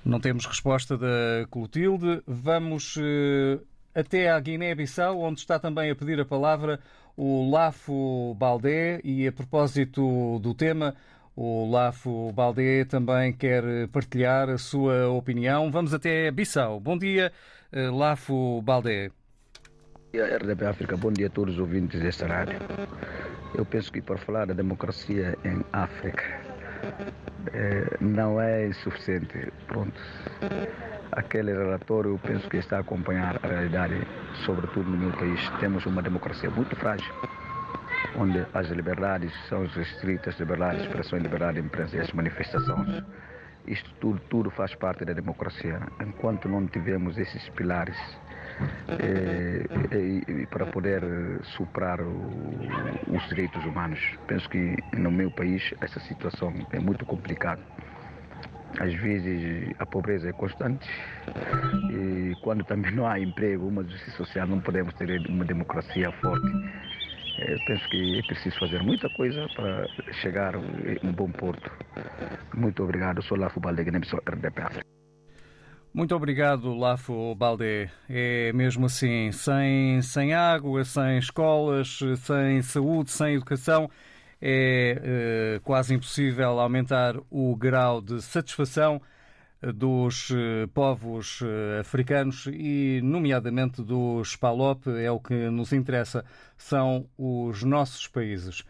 Não 0.03 0.19
temos 0.19 0.45
resposta 0.45 0.97
da 0.97 1.47
Clotilde. 1.49 2.21
Vamos 2.27 2.95
até 3.93 4.29
à 4.29 4.39
Guiné-Bissau, 4.39 5.19
onde 5.19 5.39
está 5.39 5.57
também 5.57 5.89
a 5.89 5.95
pedir 5.95 6.19
a 6.19 6.25
palavra 6.25 6.79
o 7.17 7.49
Lafo 7.49 8.35
Baldé. 8.35 8.99
E 9.03 9.27
a 9.27 9.31
propósito 9.31 10.39
do 10.39 10.53
tema, 10.53 10.95
o 11.35 11.69
Lafo 11.69 12.31
Baldé 12.31 12.85
também 12.85 13.33
quer 13.33 13.63
partilhar 13.89 14.49
a 14.49 14.57
sua 14.57 15.09
opinião. 15.09 15.69
Vamos 15.69 15.93
até 15.93 16.31
Bissau. 16.31 16.79
Bom 16.79 16.97
dia, 16.97 17.31
eh, 17.71 17.89
Lafo 17.89 18.61
Baldé. 18.61 19.11
RDP 20.13 20.65
África, 20.65 20.95
bom 20.95 21.11
dia 21.11 21.27
a 21.27 21.29
todos 21.29 21.55
os 21.55 21.59
ouvintes 21.59 22.01
desta 22.01 22.25
rádio. 22.25 22.57
Eu 23.53 23.65
penso 23.65 23.91
que 23.91 24.01
para 24.01 24.17
falar 24.17 24.45
da 24.47 24.53
democracia 24.53 25.37
em 25.43 25.61
África 25.73 26.23
é, 27.53 27.97
não 27.99 28.39
é 28.39 28.71
suficiente. 28.73 29.51
Pronto. 29.67 29.99
Aquele 31.11 31.51
relatório, 31.51 32.11
eu 32.11 32.19
penso 32.19 32.49
que 32.49 32.57
está 32.57 32.77
a 32.77 32.79
acompanhar 32.79 33.39
a 33.43 33.47
realidade, 33.47 33.95
sobretudo 34.45 34.89
no 34.89 34.97
meu 34.97 35.11
país. 35.11 35.39
Temos 35.59 35.85
uma 35.85 36.01
democracia 36.01 36.49
muito 36.49 36.75
frágil 36.77 37.13
onde 38.15 38.45
as 38.53 38.67
liberdades 38.69 39.31
são 39.49 39.65
restritas, 39.65 40.39
liberdade 40.39 40.77
de 40.77 40.87
expressão 40.87 41.19
e 41.19 41.21
liberdade 41.21 41.59
de 41.59 41.65
imprensa 41.65 41.97
e 41.97 41.99
as 41.99 42.11
manifestações. 42.11 43.03
Isto 43.67 43.89
tudo, 43.99 44.19
tudo 44.29 44.51
faz 44.51 44.75
parte 44.75 45.03
da 45.05 45.13
democracia. 45.13 45.79
Enquanto 45.99 46.47
não 46.47 46.67
tivermos 46.67 47.17
esses 47.17 47.49
pilares 47.49 47.97
eh, 48.87 49.65
para 50.51 50.67
poder 50.67 51.01
superar 51.57 51.99
o, 51.99 52.31
os 53.07 53.27
direitos 53.29 53.63
humanos, 53.65 53.99
penso 54.27 54.47
que 54.49 54.75
no 54.93 55.11
meu 55.11 55.31
país 55.31 55.73
essa 55.81 55.99
situação 56.01 56.53
é 56.71 56.79
muito 56.79 57.05
complicada. 57.05 57.61
Às 58.79 58.93
vezes 58.93 59.73
a 59.79 59.85
pobreza 59.85 60.29
é 60.29 60.33
constante 60.33 60.87
e 61.91 62.35
quando 62.41 62.63
também 62.65 62.91
não 62.91 63.07
há 63.07 63.19
emprego, 63.19 63.67
uma 63.67 63.83
justiça 63.83 64.17
social, 64.17 64.47
não 64.47 64.59
podemos 64.59 64.93
ter 64.95 65.09
uma 65.29 65.45
democracia 65.45 66.11
forte. 66.13 66.45
Eu 67.37 67.59
penso 67.65 67.89
que 67.89 68.19
é 68.19 68.21
preciso 68.23 68.57
fazer 68.59 68.81
muita 68.81 69.09
coisa 69.09 69.45
para 69.55 69.85
chegar 70.21 70.55
a 70.55 70.59
um 70.59 71.11
bom 71.11 71.29
porto. 71.29 71.69
Muito 72.53 72.81
obrigado. 72.81 73.21
Sou 73.23 73.37
Lafo 73.37 73.59
Balde, 73.59 73.83
Guiné-Bissau, 73.83 74.21
RDP 74.25 74.61
Muito 75.93 76.15
obrigado, 76.15 76.73
Lafo 76.73 77.35
Balde. 77.35 77.89
É 78.09 78.53
mesmo 78.53 78.85
assim, 78.85 79.31
sem, 79.33 80.01
sem 80.01 80.33
água, 80.33 80.85
sem 80.85 81.17
escolas, 81.17 81.99
sem 82.17 82.61
saúde, 82.61 83.11
sem 83.11 83.35
educação, 83.35 83.89
é, 84.41 85.55
é 85.57 85.59
quase 85.59 85.93
impossível 85.93 86.59
aumentar 86.59 87.15
o 87.29 87.55
grau 87.55 88.01
de 88.01 88.21
satisfação 88.21 89.01
dos 89.73 90.31
eh, 90.31 90.67
povos 90.73 91.41
eh, 91.41 91.79
africanos 91.79 92.47
e, 92.51 93.01
nomeadamente, 93.03 93.81
dos 93.81 94.35
PALOP, 94.35 94.87
é 94.87 95.09
o 95.11 95.19
que 95.19 95.49
nos 95.49 95.73
interessa, 95.73 96.23
são 96.57 97.07
os 97.17 97.63
nossos 97.63 98.07
países. 98.07 98.63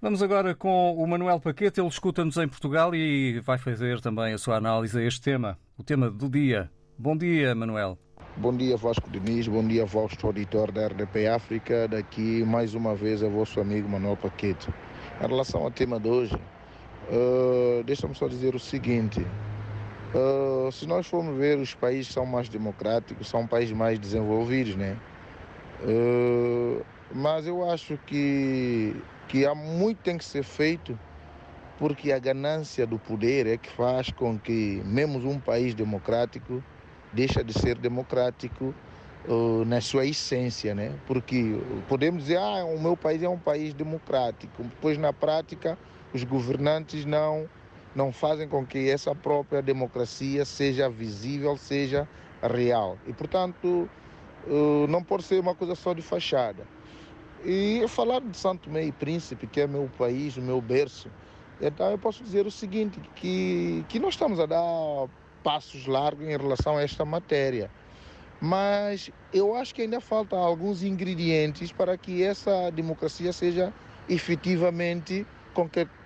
Vamos 0.00 0.22
agora 0.22 0.54
com 0.54 0.94
o 0.94 1.06
Manuel 1.06 1.40
Paquete. 1.40 1.80
Ele 1.80 1.88
escuta-nos 1.88 2.36
em 2.36 2.46
Portugal 2.46 2.94
e 2.94 3.40
vai 3.40 3.56
fazer 3.56 4.00
também 4.00 4.34
a 4.34 4.38
sua 4.38 4.56
análise 4.56 4.98
a 4.98 5.02
este 5.02 5.22
tema, 5.22 5.58
o 5.78 5.82
tema 5.82 6.10
do 6.10 6.28
dia. 6.28 6.70
Bom 6.98 7.16
dia, 7.16 7.54
Manuel. 7.54 7.98
Bom 8.36 8.54
dia, 8.54 8.76
Vasco 8.76 9.08
Diniz. 9.08 9.48
Bom 9.48 9.66
dia, 9.66 9.86
vosso 9.86 10.16
auditor 10.26 10.72
da 10.72 10.88
RDP 10.88 11.28
África. 11.28 11.88
Daqui, 11.88 12.44
mais 12.44 12.74
uma 12.74 12.94
vez, 12.94 13.22
é 13.22 13.28
vosso 13.30 13.60
amigo 13.60 13.88
Manuel 13.88 14.16
Paquete. 14.16 14.68
Em 15.22 15.26
relação 15.26 15.62
ao 15.62 15.70
tema 15.70 16.00
de 16.00 16.08
hoje, 16.08 16.34
uh, 16.34 17.82
deixa-me 17.84 18.14
só 18.14 18.26
dizer 18.28 18.54
o 18.54 18.58
seguinte. 18.58 19.24
Uh, 20.14 20.70
se 20.70 20.86
nós 20.86 21.06
formos 21.08 21.36
ver, 21.36 21.58
os 21.58 21.74
países 21.74 22.12
são 22.12 22.24
mais 22.24 22.48
democráticos, 22.48 23.28
são 23.28 23.46
países 23.46 23.74
mais 23.74 23.98
desenvolvidos, 23.98 24.76
né? 24.76 24.96
Uh, 25.82 26.84
mas 27.12 27.46
eu 27.46 27.68
acho 27.68 27.98
que, 28.06 28.94
que 29.26 29.44
há 29.44 29.54
muito 29.54 29.98
tem 29.98 30.16
que 30.16 30.24
ser 30.24 30.44
feito 30.44 30.96
porque 31.78 32.12
a 32.12 32.18
ganância 32.20 32.86
do 32.86 32.98
poder 32.98 33.46
é 33.46 33.56
que 33.56 33.68
faz 33.68 34.10
com 34.10 34.38
que, 34.38 34.80
mesmo 34.84 35.28
um 35.28 35.40
país 35.40 35.74
democrático, 35.74 36.62
deixa 37.12 37.42
de 37.42 37.52
ser 37.52 37.76
democrático 37.76 38.72
uh, 39.26 39.64
na 39.64 39.80
sua 39.80 40.06
essência, 40.06 40.74
né? 40.74 40.92
Porque 41.06 41.60
podemos 41.88 42.22
dizer, 42.22 42.38
ah, 42.38 42.64
o 42.64 42.80
meu 42.80 42.96
país 42.96 43.22
é 43.22 43.28
um 43.28 43.38
país 43.38 43.74
democrático, 43.74 44.62
depois 44.62 44.96
na 44.96 45.12
prática 45.12 45.76
os 46.12 46.22
governantes 46.22 47.04
não 47.04 47.48
não 47.94 48.12
fazem 48.12 48.48
com 48.48 48.66
que 48.66 48.90
essa 48.90 49.14
própria 49.14 49.62
democracia 49.62 50.44
seja 50.44 50.88
visível, 50.88 51.56
seja 51.56 52.08
real. 52.42 52.98
E 53.06 53.12
portanto, 53.12 53.88
uh, 54.46 54.86
não 54.88 55.02
pode 55.02 55.22
ser 55.22 55.40
uma 55.40 55.54
coisa 55.54 55.74
só 55.74 55.92
de 55.92 56.02
fachada. 56.02 56.66
E 57.44 57.84
falar 57.88 58.20
de 58.20 58.36
Santo 58.36 58.64
Tomé 58.64 58.84
e 58.84 58.92
Príncipe, 58.92 59.46
que 59.46 59.60
é 59.60 59.66
meu 59.66 59.90
país, 59.98 60.36
o 60.36 60.42
meu 60.42 60.60
berço, 60.60 61.10
então 61.60 61.90
eu 61.90 61.98
posso 61.98 62.22
dizer 62.24 62.46
o 62.46 62.50
seguinte, 62.50 63.00
que, 63.14 63.84
que 63.88 63.98
nós 63.98 64.14
estamos 64.14 64.40
a 64.40 64.46
dar 64.46 65.08
passos 65.42 65.86
largos 65.86 66.26
em 66.26 66.36
relação 66.36 66.76
a 66.76 66.82
esta 66.82 67.04
matéria. 67.04 67.70
Mas 68.40 69.10
eu 69.32 69.54
acho 69.54 69.74
que 69.74 69.82
ainda 69.82 70.00
falta 70.00 70.36
alguns 70.36 70.82
ingredientes 70.82 71.70
para 71.70 71.96
que 71.96 72.22
essa 72.22 72.70
democracia 72.70 73.32
seja 73.32 73.72
efetivamente 74.08 75.26
concretizada 75.52 76.03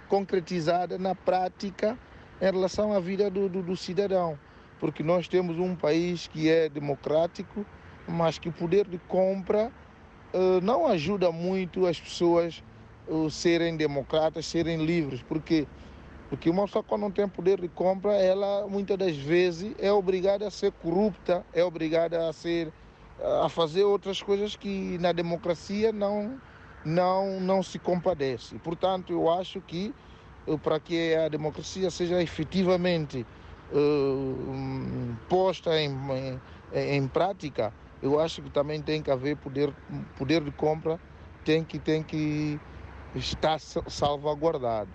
na 0.98 1.14
prática 1.14 1.98
em 2.40 2.44
relação 2.44 2.92
à 2.92 3.00
vida 3.00 3.30
do, 3.30 3.48
do, 3.48 3.62
do 3.62 3.76
cidadão. 3.76 4.38
Porque 4.80 5.02
nós 5.02 5.26
temos 5.26 5.58
um 5.58 5.74
país 5.74 6.26
que 6.28 6.48
é 6.48 6.68
democrático, 6.68 7.66
mas 8.06 8.38
que 8.38 8.48
o 8.48 8.52
poder 8.52 8.86
de 8.86 8.98
compra 8.98 9.72
uh, 10.32 10.60
não 10.62 10.86
ajuda 10.86 11.32
muito 11.32 11.86
as 11.86 12.00
pessoas 12.00 12.62
uh, 13.08 13.28
serem 13.30 13.76
democratas, 13.76 14.46
serem 14.46 14.84
livres, 14.84 15.22
porque 15.22 15.66
porque 16.28 16.50
uma 16.50 16.66
pessoa 16.66 16.84
quando 16.84 17.00
não 17.00 17.10
tem 17.10 17.26
poder 17.26 17.58
de 17.58 17.68
compra, 17.68 18.12
ela 18.12 18.66
muitas 18.68 18.98
das 18.98 19.16
vezes 19.16 19.74
é 19.78 19.90
obrigada 19.90 20.46
a 20.46 20.50
ser 20.50 20.72
corrupta, 20.72 21.44
é 21.54 21.64
obrigada 21.64 22.28
a 22.28 22.32
ser 22.34 22.70
a 23.42 23.48
fazer 23.48 23.82
outras 23.82 24.22
coisas 24.22 24.54
que 24.54 24.98
na 24.98 25.10
democracia 25.10 25.90
não 25.90 26.38
não 26.84 27.40
não 27.40 27.62
se 27.62 27.78
compadece. 27.78 28.58
Portanto, 28.58 29.12
eu 29.12 29.30
acho 29.30 29.60
que 29.60 29.94
para 30.62 30.80
que 30.80 31.14
a 31.14 31.28
democracia 31.28 31.90
seja 31.90 32.22
efetivamente 32.22 33.26
uh, 33.72 35.16
posta 35.28 35.78
em, 35.80 35.90
em, 36.72 36.96
em 36.96 37.08
prática, 37.08 37.72
eu 38.00 38.18
acho 38.18 38.40
que 38.40 38.50
também 38.50 38.80
tem 38.80 39.02
que 39.02 39.10
haver 39.10 39.36
poder, 39.36 39.74
poder 40.16 40.42
de 40.42 40.50
compra, 40.52 40.98
tem 41.44 41.64
que, 41.64 41.78
tem 41.78 42.02
que 42.02 42.58
estar 43.14 43.58
salvaguardado. 43.58 44.90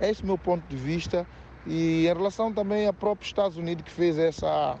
Esse 0.00 0.20
é 0.20 0.24
o 0.24 0.26
meu 0.26 0.38
ponto 0.38 0.66
de 0.68 0.76
vista. 0.76 1.26
E 1.64 2.06
em 2.06 2.12
relação 2.14 2.52
também 2.52 2.86
ao 2.86 2.92
próprio 2.92 3.24
Estados 3.24 3.56
Unidos 3.56 3.84
que 3.84 3.90
fez 3.90 4.18
essa, 4.18 4.76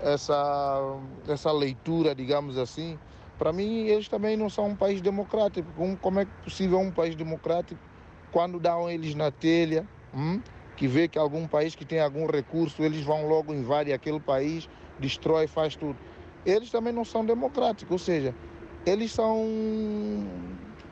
essa, 0.00 0.98
essa 1.28 1.52
leitura, 1.52 2.14
digamos 2.14 2.56
assim, 2.56 2.98
para 3.42 3.52
mim 3.52 3.88
eles 3.88 4.06
também 4.06 4.36
não 4.36 4.48
são 4.48 4.66
um 4.66 4.76
país 4.76 5.00
democrático. 5.00 5.68
Como, 5.76 5.96
como 5.96 6.20
é 6.20 6.24
possível 6.44 6.78
um 6.78 6.92
país 6.92 7.16
democrático 7.16 7.80
quando 8.30 8.60
dão 8.60 8.88
eles 8.88 9.16
na 9.16 9.32
telha, 9.32 9.84
hum, 10.14 10.40
que 10.76 10.86
vê 10.86 11.08
que 11.08 11.18
algum 11.18 11.48
país 11.48 11.74
que 11.74 11.84
tem 11.84 11.98
algum 11.98 12.24
recurso, 12.30 12.84
eles 12.84 13.02
vão 13.04 13.26
logo 13.26 13.52
invadir 13.52 13.92
aquele 13.92 14.20
país, 14.20 14.68
destrói, 14.96 15.48
faz 15.48 15.74
tudo. 15.74 15.98
Eles 16.46 16.70
também 16.70 16.92
não 16.92 17.04
são 17.04 17.26
democráticos, 17.26 17.90
ou 17.90 17.98
seja, 17.98 18.32
eles 18.86 19.10
são, 19.10 19.44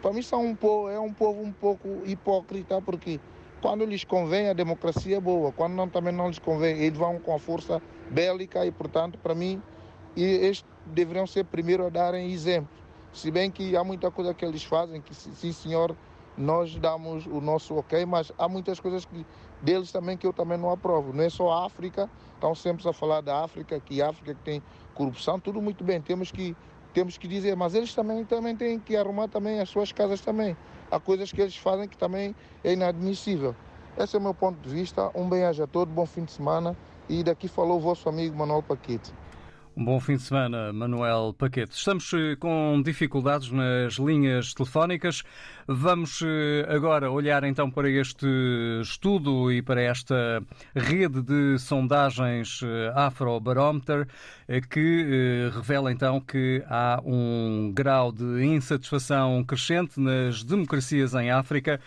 para 0.03 0.13
mim 0.13 0.21
são 0.21 0.45
um 0.45 0.57
povo, 0.57 0.89
é 0.91 0.99
um 0.99 1.13
povo 1.13 1.41
um 1.41 1.53
pouco 1.53 2.03
hipócrita, 2.05 2.83
porque 2.83 3.21
quando 3.63 3.85
lhes 3.85 4.03
convém 4.03 4.49
a 4.49 4.55
democracia 4.55 5.19
é 5.19 5.21
boa, 5.21 5.53
quando 5.53 5.75
não 5.75 5.89
também 5.89 6.13
não 6.13 6.27
lhes 6.27 6.41
convém, 6.41 6.81
eles 6.81 6.99
vão 6.99 7.21
com 7.21 7.33
a 7.33 7.39
força 7.39 7.81
bélica 8.11 8.67
e, 8.67 8.73
portanto, 8.73 9.19
para 9.19 9.37
mim, 9.37 9.63
eles 10.17 10.65
deveriam 10.91 11.27
ser 11.27 11.45
primeiro 11.45 11.87
a 11.87 11.89
darem 11.89 12.31
exemplo. 12.31 12.71
Se 13.13 13.31
bem 13.31 13.51
que 13.51 13.77
há 13.77 13.83
muita 13.83 14.11
coisa 14.11 14.33
que 14.33 14.45
eles 14.45 14.63
fazem 14.63 15.01
que, 15.01 15.15
sim 15.15 15.53
senhor, 15.53 15.97
nós 16.37 16.75
damos 16.77 17.27
o 17.27 17.41
nosso 17.41 17.77
ok, 17.77 18.07
mas 18.07 18.33
há 18.39 18.49
muitas 18.49 18.79
coisas 18.79 19.05
que, 19.05 19.27
deles 19.61 19.91
também 19.91 20.17
que 20.17 20.27
eu 20.27 20.33
também 20.33 20.57
não 20.57 20.71
aprovo. 20.71 21.13
Não 21.13 21.25
é 21.25 21.29
só 21.29 21.51
a 21.51 21.67
África, 21.67 22.09
estão 22.35 22.55
sempre 22.55 22.89
a 22.89 22.93
falar 22.93 23.21
da 23.21 23.43
África, 23.43 23.79
que 23.81 24.01
a 24.01 24.09
África 24.09 24.35
que 24.35 24.43
tem 24.43 24.63
corrupção, 24.95 25.41
tudo 25.41 25.61
muito 25.61 25.83
bem, 25.83 26.01
temos 26.01 26.31
que, 26.31 26.57
temos 26.95 27.19
que 27.19 27.27
dizer, 27.27 27.57
mas 27.57 27.75
eles 27.75 27.95
também, 27.95 28.25
também 28.25 28.57
têm 28.57 28.79
que 28.79 28.97
arrumar 28.97 29.29
também 29.29 29.61
as 29.61 29.69
suas 29.69 29.93
casas 29.93 30.21
também. 30.21 30.57
Há 30.91 30.99
coisas 30.99 31.33
que 31.33 31.41
eles 31.41 31.57
fazem 31.57 31.89
que 31.89 31.97
também 31.97 32.35
é 32.65 32.73
inadmissível. 32.73 33.55
Esse 33.99 34.17
é 34.17 34.19
o 34.19 34.23
meu 34.23 34.35
ponto 34.35 34.59
de 34.61 34.69
vista. 34.69 35.11
Um 35.15 35.29
bem-aja 35.29 35.65
a 35.65 35.67
todos, 35.67 35.93
bom 35.93 36.07
fim 36.07 36.25
de 36.25 36.33
semana. 36.33 36.77
E 37.09 37.23
daqui 37.23 37.49
falou 37.49 37.79
o 37.79 37.81
vosso 37.81 38.09
amigo 38.09 38.37
Manuel 38.37 38.63
Paquete. 38.63 39.13
Um 39.77 39.85
bom 39.85 40.01
fim 40.01 40.17
de 40.17 40.23
semana, 40.23 40.73
Manuel 40.73 41.33
Paquete. 41.33 41.77
Estamos 41.77 42.13
eh, 42.13 42.35
com 42.37 42.83
dificuldades 42.85 43.53
nas 43.53 43.95
linhas 43.95 44.53
telefónicas. 44.53 45.23
Vamos 45.67 46.21
eh, 46.23 46.67
agora 46.69 47.09
olhar 47.11 47.45
então 47.45 47.71
para 47.71 47.89
este 47.89 48.27
estudo 48.83 49.51
e 49.53 49.63
para 49.63 49.81
esta 49.81 50.43
rede 50.75 51.23
de 51.23 51.57
sondagens 51.61 52.61
eh, 52.65 52.93
Afrobarometer 52.97 54.09
que 54.69 55.49
revela 55.55 55.93
então 55.93 56.21
que 56.21 56.65
há 56.69 57.01
um 57.05 57.73
grau 57.73 58.11
de 58.11 58.45
insatisfação 58.45 59.45
crescente 59.45 60.01
nas 60.01 60.43
democracias 60.43 61.15
em 61.15 61.31
África. 61.31 61.81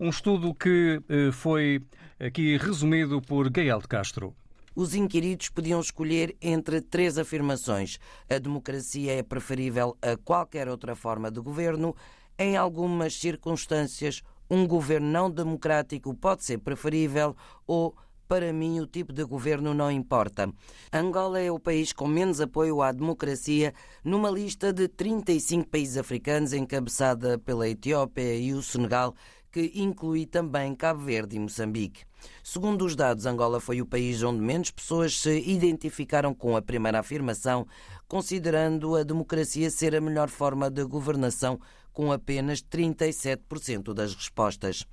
Um 0.00 0.08
estudo 0.08 0.54
que 0.54 1.02
foi 1.32 1.82
aqui 2.18 2.56
resumido 2.56 3.20
por 3.20 3.50
Gael 3.50 3.80
de 3.80 3.88
Castro 3.88 4.34
os 4.76 4.94
inquiridos 4.94 5.48
podiam 5.48 5.80
escolher 5.80 6.36
entre 6.40 6.82
três 6.82 7.16
afirmações. 7.16 7.98
A 8.28 8.38
democracia 8.38 9.14
é 9.14 9.22
preferível 9.22 9.96
a 10.02 10.16
qualquer 10.18 10.68
outra 10.68 10.94
forma 10.94 11.30
de 11.30 11.40
governo. 11.40 11.96
Em 12.38 12.58
algumas 12.58 13.14
circunstâncias, 13.18 14.22
um 14.50 14.66
governo 14.66 15.08
não 15.08 15.30
democrático 15.30 16.14
pode 16.14 16.44
ser 16.44 16.58
preferível 16.58 17.34
ou 17.66 17.96
para 18.28 18.52
mim, 18.52 18.80
o 18.80 18.86
tipo 18.86 19.12
de 19.12 19.22
governo 19.24 19.72
não 19.72 19.90
importa. 19.90 20.52
Angola 20.92 21.38
é 21.38 21.50
o 21.50 21.60
país 21.60 21.92
com 21.92 22.08
menos 22.08 22.40
apoio 22.40 22.82
à 22.82 22.90
democracia 22.90 23.72
numa 24.02 24.28
lista 24.28 24.72
de 24.72 24.88
35 24.88 25.68
países 25.68 25.96
africanos, 25.96 26.52
encabeçada 26.52 27.38
pela 27.38 27.68
Etiópia 27.68 28.34
e 28.34 28.52
o 28.52 28.62
Senegal, 28.62 29.14
que 29.56 29.72
inclui 29.74 30.26
também 30.26 30.74
Cabo 30.74 31.00
Verde 31.00 31.36
e 31.36 31.38
Moçambique. 31.38 32.04
Segundo 32.44 32.84
os 32.84 32.94
dados, 32.94 33.24
Angola 33.24 33.58
foi 33.58 33.80
o 33.80 33.86
país 33.86 34.22
onde 34.22 34.38
menos 34.38 34.70
pessoas 34.70 35.18
se 35.18 35.34
identificaram 35.48 36.34
com 36.34 36.54
a 36.54 36.60
primeira 36.60 36.98
afirmação, 36.98 37.66
considerando 38.06 38.94
a 38.94 39.02
democracia 39.02 39.70
ser 39.70 39.96
a 39.96 40.00
melhor 40.02 40.28
forma 40.28 40.68
de 40.68 40.84
governação, 40.84 41.58
com 41.90 42.12
apenas 42.12 42.60
37% 42.60 43.94
das 43.94 44.14
respostas. 44.14 44.84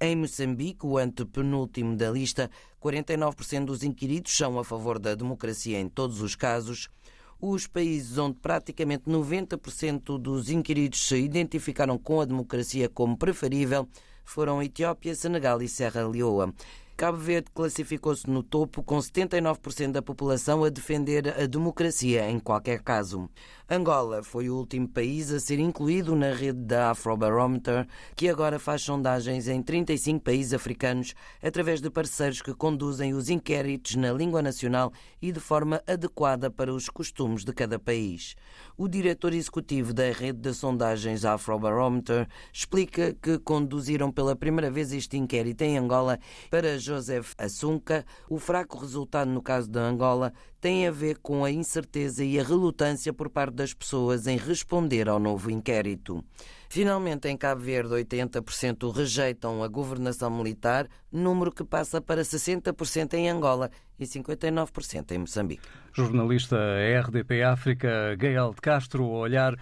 Em 0.00 0.14
Moçambique, 0.14 0.86
o 0.86 0.96
antepenúltimo 0.96 1.96
da 1.96 2.08
lista, 2.08 2.48
49% 2.80 3.64
dos 3.64 3.82
inquiridos 3.82 4.36
são 4.36 4.60
a 4.60 4.64
favor 4.64 5.00
da 5.00 5.16
democracia 5.16 5.80
em 5.80 5.88
todos 5.88 6.20
os 6.20 6.36
casos. 6.36 6.88
Os 7.40 7.66
países 7.66 8.16
onde 8.18 8.38
praticamente 8.38 9.04
90% 9.04 10.18
dos 10.18 10.50
inquiridos 10.50 11.06
se 11.06 11.16
identificaram 11.16 11.98
com 11.98 12.20
a 12.20 12.24
democracia 12.24 12.88
como 12.88 13.16
preferível 13.16 13.88
foram 14.24 14.62
Etiópia, 14.62 15.14
Senegal 15.14 15.60
e 15.62 15.68
Serra 15.68 16.06
Leoa. 16.06 16.52
Cabo 16.96 17.18
Verde 17.18 17.50
classificou-se 17.52 18.30
no 18.30 18.40
topo, 18.40 18.80
com 18.80 18.98
79% 18.98 19.90
da 19.90 20.00
população 20.00 20.62
a 20.62 20.68
defender 20.68 21.28
a 21.28 21.44
democracia 21.44 22.30
em 22.30 22.38
qualquer 22.38 22.82
caso. 22.82 23.28
Angola 23.68 24.22
foi 24.22 24.50
o 24.50 24.56
último 24.56 24.86
país 24.86 25.32
a 25.32 25.40
ser 25.40 25.58
incluído 25.58 26.14
na 26.14 26.34
rede 26.34 26.58
da 26.58 26.90
Afrobarometer, 26.90 27.88
que 28.14 28.28
agora 28.28 28.58
faz 28.58 28.82
sondagens 28.82 29.48
em 29.48 29.62
35 29.62 30.20
países 30.20 30.52
africanos 30.52 31.14
através 31.42 31.80
de 31.80 31.88
parceiros 31.88 32.42
que 32.42 32.52
conduzem 32.52 33.14
os 33.14 33.30
inquéritos 33.30 33.94
na 33.94 34.12
língua 34.12 34.42
nacional 34.42 34.92
e 35.20 35.32
de 35.32 35.40
forma 35.40 35.82
adequada 35.86 36.50
para 36.50 36.74
os 36.74 36.90
costumes 36.90 37.42
de 37.42 37.54
cada 37.54 37.78
país. 37.78 38.36
O 38.76 38.86
diretor 38.86 39.32
executivo 39.32 39.94
da 39.94 40.12
rede 40.12 40.40
de 40.40 40.52
sondagens 40.52 41.24
Afrobarometer 41.24 42.28
explica 42.52 43.14
que 43.14 43.38
conduziram 43.38 44.12
pela 44.12 44.36
primeira 44.36 44.70
vez 44.70 44.92
este 44.92 45.16
inquérito 45.16 45.62
em 45.62 45.78
Angola 45.78 46.18
para 46.50 46.78
Joseph 46.78 47.32
Assunca. 47.38 48.04
O 48.28 48.38
fraco 48.38 48.76
resultado 48.76 49.30
no 49.30 49.40
caso 49.40 49.70
de 49.70 49.78
Angola 49.78 50.34
tem 50.64 50.88
a 50.88 50.90
ver 50.90 51.18
com 51.18 51.44
a 51.44 51.50
incerteza 51.50 52.24
e 52.24 52.40
a 52.40 52.42
relutância 52.42 53.12
por 53.12 53.28
parte 53.28 53.52
das 53.52 53.74
pessoas 53.74 54.26
em 54.26 54.38
responder 54.38 55.10
ao 55.10 55.18
novo 55.18 55.50
inquérito. 55.50 56.24
Finalmente, 56.70 57.28
em 57.28 57.36
Cabo 57.36 57.60
Verde, 57.60 57.90
80% 57.90 58.90
rejeitam 58.90 59.62
a 59.62 59.68
governação 59.68 60.30
militar, 60.30 60.88
número 61.12 61.52
que 61.52 61.62
passa 61.62 62.00
para 62.00 62.22
60% 62.22 63.12
em 63.12 63.28
Angola 63.28 63.70
e 63.98 64.06
59% 64.06 65.12
em 65.12 65.18
Moçambique. 65.18 65.68
Jornalista 65.92 66.56
RDP 66.98 67.42
África, 67.42 68.16
Gael 68.16 68.54
de 68.54 68.62
Castro, 68.62 69.04
a 69.04 69.18
olhar 69.18 69.58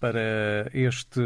para 0.00 0.68
este 0.74 1.20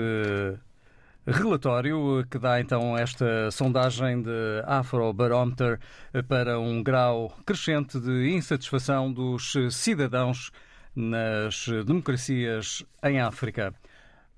relatório 1.26 2.24
que 2.30 2.38
dá 2.38 2.60
então 2.60 2.96
esta 2.96 3.50
sondagem 3.50 4.22
de 4.22 4.62
Afrobarometer 4.64 5.80
para 6.28 6.58
um 6.60 6.82
grau 6.82 7.36
crescente 7.44 7.98
de 7.98 8.30
insatisfação 8.30 9.12
dos 9.12 9.54
cidadãos 9.70 10.52
nas 10.94 11.66
democracias 11.84 12.84
em 13.02 13.20
África. 13.20 13.74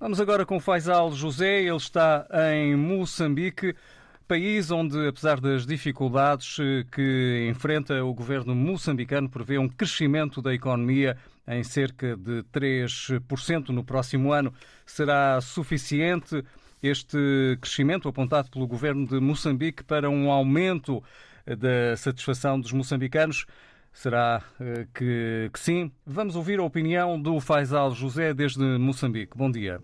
Vamos 0.00 0.20
agora 0.20 0.46
com 0.46 0.58
Faisal 0.58 1.12
José, 1.12 1.62
ele 1.62 1.76
está 1.76 2.26
em 2.54 2.74
Moçambique, 2.74 3.74
país 4.26 4.70
onde, 4.70 5.08
apesar 5.08 5.40
das 5.40 5.66
dificuldades 5.66 6.56
que 6.92 7.48
enfrenta 7.50 8.04
o 8.04 8.14
governo 8.14 8.54
moçambicano, 8.54 9.28
prevê 9.28 9.58
um 9.58 9.68
crescimento 9.68 10.40
da 10.40 10.54
economia 10.54 11.16
em 11.46 11.64
cerca 11.64 12.16
de 12.16 12.42
3% 12.52 13.70
no 13.70 13.82
próximo 13.82 14.32
ano. 14.32 14.52
Será 14.84 15.40
suficiente 15.40 16.44
este 16.82 17.58
crescimento 17.60 18.08
apontado 18.08 18.50
pelo 18.50 18.66
governo 18.66 19.06
de 19.06 19.20
Moçambique 19.20 19.84
para 19.84 20.08
um 20.08 20.30
aumento 20.30 21.02
da 21.46 21.96
satisfação 21.96 22.60
dos 22.60 22.72
moçambicanos? 22.72 23.46
Será 23.92 24.44
que, 24.94 25.50
que, 25.52 25.58
sim? 25.58 25.90
Vamos 26.06 26.36
ouvir 26.36 26.60
a 26.60 26.62
opinião 26.62 27.20
do 27.20 27.40
Faisal 27.40 27.90
José 27.92 28.32
desde 28.32 28.62
Moçambique. 28.78 29.36
Bom 29.36 29.50
dia. 29.50 29.82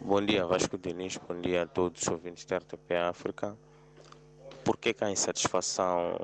Bom 0.00 0.20
dia, 0.24 0.46
Vasco 0.46 0.78
Diniz. 0.78 1.16
Bom 1.16 1.40
dia 1.40 1.62
a 1.62 1.66
todos 1.66 2.02
os 2.02 2.08
ouvintes 2.08 2.44
da 2.44 2.56
RTP 2.56 2.92
África. 3.08 3.56
Por 4.64 4.76
que, 4.76 4.94
que 4.94 5.04
a 5.04 5.10
insatisfação 5.10 6.18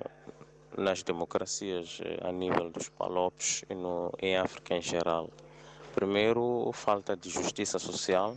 nas 0.77 1.03
democracias 1.03 2.01
a 2.23 2.33
nível 2.33 2.71
dos 2.71 2.89
palopes 2.89 3.65
e 3.69 3.75
no, 3.75 4.13
em 4.21 4.37
África 4.37 4.75
em 4.75 4.83
geral? 4.83 5.31
Primeiro, 5.95 6.71
falta 6.73 7.17
de 7.17 7.29
justiça 7.29 7.79
social, 7.79 8.37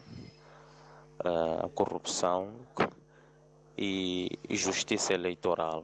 a 1.24 1.70
corrupção 1.70 2.54
e, 3.78 4.30
justiça 4.50 5.14
eleitoral. 5.14 5.84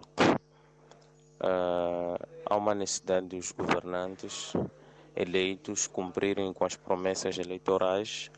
Uh, 1.39 2.17
há 2.45 2.55
uma 2.55 2.73
necessidade 2.73 3.27
dos 3.27 3.51
governantes 3.51 4.53
eleitos 5.15 5.87
cumprirem 5.87 6.51
com 6.53 6.65
as 6.65 6.75
promessas 6.75 7.37
eleitorais 7.37 8.31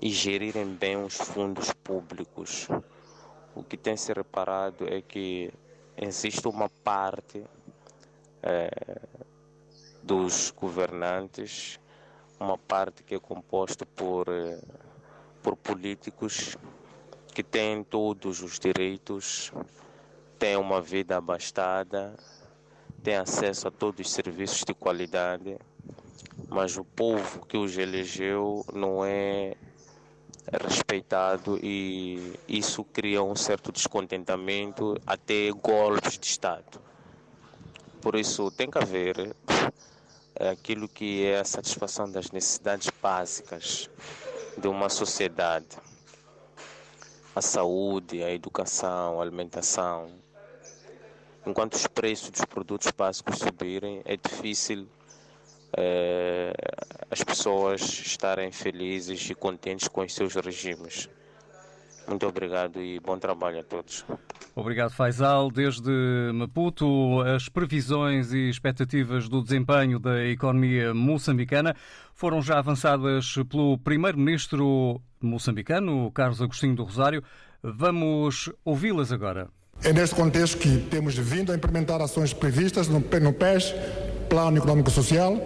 e 0.00 0.10
gerirem 0.10 0.66
bem 0.66 1.02
os 1.02 1.14
fundos 1.14 1.72
públicos. 1.72 2.68
O 3.54 3.62
que 3.62 3.76
tem 3.76 3.96
se 3.96 4.12
reparado 4.12 4.86
é 4.86 5.00
que 5.00 5.50
existe 5.96 6.46
uma 6.46 6.68
parte 6.68 7.42
eh, 8.42 9.00
dos 10.02 10.50
governantes, 10.50 11.80
uma 12.38 12.58
parte 12.58 13.02
que 13.02 13.14
é 13.14 13.18
composta 13.18 13.86
por, 13.86 14.28
eh, 14.28 14.60
por 15.46 15.54
políticos 15.54 16.56
que 17.32 17.40
têm 17.40 17.84
todos 17.84 18.42
os 18.42 18.58
direitos 18.58 19.52
tem 20.40 20.56
uma 20.56 20.80
vida 20.80 21.16
abastada, 21.16 22.16
tem 23.00 23.14
acesso 23.14 23.68
a 23.68 23.70
todos 23.70 24.04
os 24.04 24.12
serviços 24.12 24.64
de 24.66 24.74
qualidade, 24.74 25.56
mas 26.48 26.76
o 26.76 26.84
povo 26.84 27.46
que 27.46 27.56
os 27.56 27.78
elegeu 27.78 28.64
não 28.74 29.04
é 29.04 29.54
respeitado 30.64 31.60
e 31.62 32.34
isso 32.48 32.82
cria 32.82 33.22
um 33.22 33.36
certo 33.36 33.70
descontentamento, 33.70 35.00
até 35.06 35.52
golpes 35.52 36.18
de 36.18 36.26
Estado. 36.26 36.80
Por 38.00 38.16
isso 38.16 38.50
tem 38.50 38.68
que 38.68 38.78
haver 38.78 39.36
aquilo 40.40 40.88
que 40.88 41.24
é 41.24 41.38
a 41.38 41.44
satisfação 41.44 42.10
das 42.10 42.32
necessidades 42.32 42.90
básicas 43.00 43.88
de 44.56 44.68
uma 44.68 44.88
sociedade. 44.88 45.76
A 47.34 47.42
saúde, 47.42 48.22
a 48.22 48.32
educação, 48.32 49.20
a 49.20 49.22
alimentação, 49.22 50.10
enquanto 51.46 51.74
os 51.74 51.86
preços 51.86 52.30
dos 52.30 52.44
produtos 52.44 52.90
básicos 52.90 53.38
subirem, 53.38 54.00
é 54.04 54.16
difícil 54.16 54.88
é, 55.76 56.52
as 57.10 57.22
pessoas 57.22 57.82
estarem 57.82 58.50
felizes 58.50 59.28
e 59.28 59.34
contentes 59.34 59.88
com 59.88 60.00
os 60.02 60.14
seus 60.14 60.34
regimes. 60.34 61.08
Muito 62.08 62.26
obrigado 62.26 62.80
e 62.80 63.00
bom 63.00 63.18
trabalho 63.18 63.60
a 63.60 63.64
todos. 63.64 64.04
Obrigado, 64.54 64.90
Faisal. 64.90 65.50
Desde 65.50 65.90
Maputo, 66.32 67.20
as 67.20 67.48
previsões 67.48 68.32
e 68.32 68.48
expectativas 68.48 69.28
do 69.28 69.42
desempenho 69.42 69.98
da 69.98 70.24
economia 70.24 70.94
moçambicana 70.94 71.74
foram 72.14 72.40
já 72.40 72.58
avançadas 72.58 73.34
pelo 73.50 73.76
primeiro-ministro 73.78 75.00
moçambicano, 75.20 76.10
Carlos 76.12 76.40
Agostinho 76.40 76.74
do 76.74 76.84
Rosário. 76.84 77.22
Vamos 77.62 78.50
ouvi-las 78.64 79.12
agora. 79.12 79.48
É 79.82 79.92
neste 79.92 80.14
contexto 80.14 80.58
que 80.58 80.78
temos 80.88 81.16
vindo 81.18 81.52
a 81.52 81.54
implementar 81.54 82.00
ações 82.00 82.32
previstas 82.32 82.88
no 82.88 83.02
PES, 83.02 83.74
Plano 84.28 84.56
Econômico 84.56 84.90
Social, 84.90 85.36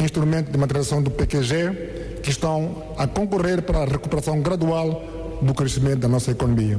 instrumento 0.00 0.50
de 0.50 0.58
materialização 0.58 1.02
do 1.02 1.10
PQG, 1.10 2.20
que 2.22 2.30
estão 2.30 2.94
a 2.98 3.06
concorrer 3.06 3.62
para 3.62 3.78
a 3.78 3.84
recuperação 3.84 4.40
gradual 4.40 5.17
do 5.42 5.54
crescimento 5.54 6.00
da 6.00 6.08
nossa 6.08 6.30
economia. 6.30 6.78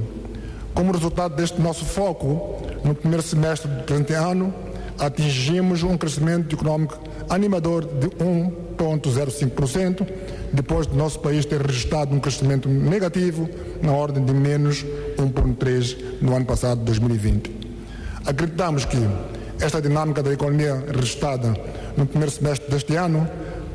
Como 0.73 0.91
resultado 0.91 1.35
deste 1.35 1.59
nosso 1.61 1.85
foco, 1.85 2.61
no 2.83 2.95
primeiro 2.95 3.23
semestre 3.23 3.69
do 3.69 3.83
presente 3.83 4.13
ano, 4.13 4.53
atingimos 4.97 5.83
um 5.83 5.97
crescimento 5.97 6.55
econômico 6.55 6.99
animador 7.29 7.85
de 7.85 8.07
1,05%, 8.09 10.07
depois 10.51 10.87
do 10.87 10.95
nosso 10.95 11.19
país 11.19 11.45
ter 11.45 11.61
registrado 11.61 12.15
um 12.15 12.19
crescimento 12.19 12.67
negativo 12.67 13.49
na 13.81 13.91
ordem 13.91 14.23
de 14.23 14.33
menos 14.33 14.85
1,3% 15.17 15.97
no 16.21 16.35
ano 16.35 16.45
passado, 16.45 16.81
2020. 16.81 17.59
Acreditamos 18.25 18.85
que 18.85 18.97
esta 19.59 19.81
dinâmica 19.81 20.23
da 20.23 20.31
economia 20.31 20.83
registrada 20.87 21.53
no 21.97 22.05
primeiro 22.05 22.31
semestre 22.31 22.69
deste 22.71 22.95
ano, 22.95 23.29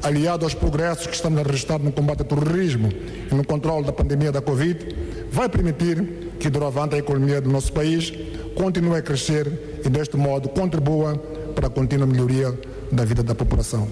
aliado 0.04 0.44
aos 0.44 0.54
progressos 0.54 1.06
que 1.06 1.16
estamos 1.16 1.40
a 1.40 1.42
registrar 1.42 1.78
no 1.78 1.90
combate 1.90 2.20
ao 2.20 2.26
terrorismo 2.26 2.90
e 3.30 3.34
no 3.34 3.44
controle 3.44 3.86
da 3.86 3.92
pandemia 3.92 4.30
da 4.30 4.42
Covid, 4.42 4.94
vai 5.32 5.48
permitir 5.48 6.34
que, 6.38 6.50
doravante, 6.50 6.94
a 6.94 6.98
economia 6.98 7.40
do 7.40 7.50
nosso 7.50 7.72
país 7.72 8.12
continue 8.54 8.98
a 8.98 9.02
crescer 9.02 9.80
e, 9.82 9.88
deste 9.88 10.16
modo, 10.16 10.50
contribua 10.50 11.16
para 11.54 11.68
a 11.68 11.70
contínua 11.70 12.06
melhoria 12.06 12.56
da 12.92 13.04
vida 13.04 13.22
da 13.22 13.34
população. 13.34 13.88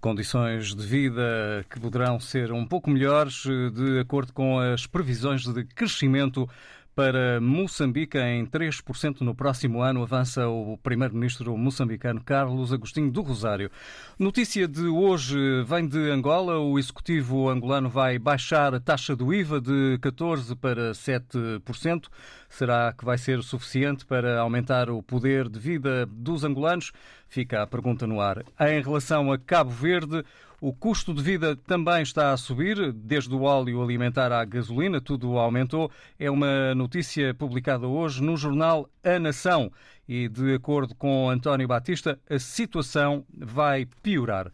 Condições 0.00 0.74
de 0.74 0.84
vida 0.84 1.64
que 1.70 1.80
poderão 1.80 2.18
ser 2.18 2.52
um 2.52 2.66
pouco 2.66 2.90
melhores, 2.90 3.44
de 3.72 4.00
acordo 4.00 4.32
com 4.32 4.58
as 4.58 4.86
previsões 4.86 5.46
de 5.46 5.64
crescimento 5.64 6.48
para 6.94 7.40
Moçambique 7.40 8.16
em 8.18 8.46
3% 8.46 9.20
no 9.22 9.34
próximo 9.34 9.82
ano, 9.82 10.02
avança 10.02 10.48
o 10.48 10.78
primeiro-ministro 10.78 11.56
moçambicano 11.56 12.22
Carlos 12.22 12.72
Agostinho 12.72 13.10
do 13.10 13.20
Rosário. 13.22 13.70
Notícia 14.18 14.68
de 14.68 14.86
hoje 14.86 15.36
vem 15.64 15.88
de 15.88 16.10
Angola. 16.10 16.58
O 16.58 16.78
executivo 16.78 17.48
angolano 17.48 17.88
vai 17.88 18.18
baixar 18.18 18.74
a 18.74 18.80
taxa 18.80 19.16
do 19.16 19.34
IVA 19.34 19.60
de 19.60 19.98
14% 20.00 20.56
para 20.56 20.92
7%. 20.92 22.08
Será 22.48 22.92
que 22.92 23.04
vai 23.04 23.18
ser 23.18 23.42
suficiente 23.42 24.06
para 24.06 24.38
aumentar 24.38 24.88
o 24.88 25.02
poder 25.02 25.48
de 25.48 25.58
vida 25.58 26.06
dos 26.06 26.44
angolanos? 26.44 26.92
Fica 27.28 27.62
a 27.62 27.66
pergunta 27.66 28.06
no 28.06 28.20
ar. 28.20 28.44
Em 28.60 28.80
relação 28.80 29.32
a 29.32 29.38
Cabo 29.38 29.70
Verde, 29.70 30.24
O 30.66 30.72
custo 30.72 31.12
de 31.12 31.22
vida 31.22 31.54
também 31.54 32.02
está 32.02 32.32
a 32.32 32.38
subir, 32.38 32.90
desde 32.90 33.34
o 33.34 33.42
óleo 33.42 33.82
alimentar 33.82 34.32
à 34.32 34.42
gasolina, 34.46 34.98
tudo 34.98 35.36
aumentou. 35.36 35.90
É 36.18 36.30
uma 36.30 36.74
notícia 36.74 37.34
publicada 37.34 37.86
hoje 37.86 38.22
no 38.22 38.34
jornal 38.34 38.88
A 39.04 39.18
Nação 39.18 39.70
e, 40.08 40.26
de 40.26 40.54
acordo 40.54 40.94
com 40.94 41.28
António 41.28 41.68
Batista, 41.68 42.18
a 42.30 42.38
situação 42.38 43.26
vai 43.36 43.86
piorar. 44.02 44.50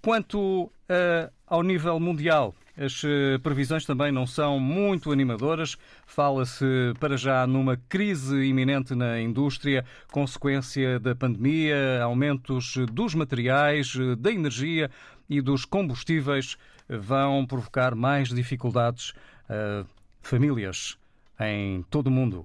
Quanto 0.00 0.62
uh, 0.66 0.70
ao 1.44 1.64
nível 1.64 1.98
mundial, 1.98 2.54
as 2.76 3.02
previsões 3.42 3.84
também 3.84 4.12
não 4.12 4.24
são 4.24 4.60
muito 4.60 5.10
animadoras. 5.10 5.76
Fala-se 6.06 6.64
para 7.00 7.16
já 7.16 7.44
numa 7.44 7.76
crise 7.88 8.44
iminente 8.44 8.94
na 8.94 9.20
indústria, 9.20 9.84
consequência 10.12 11.00
da 11.00 11.16
pandemia, 11.16 12.00
aumentos 12.04 12.76
dos 12.92 13.16
materiais, 13.16 13.96
da 14.16 14.30
energia 14.30 14.88
e 15.28 15.40
dos 15.40 15.64
combustíveis 15.64 16.56
vão 16.88 17.46
provocar 17.46 17.94
mais 17.94 18.28
dificuldades 18.28 19.12
a 19.48 19.84
famílias 20.20 20.98
em 21.40 21.82
todo 21.90 22.08
o 22.08 22.10
mundo. 22.10 22.44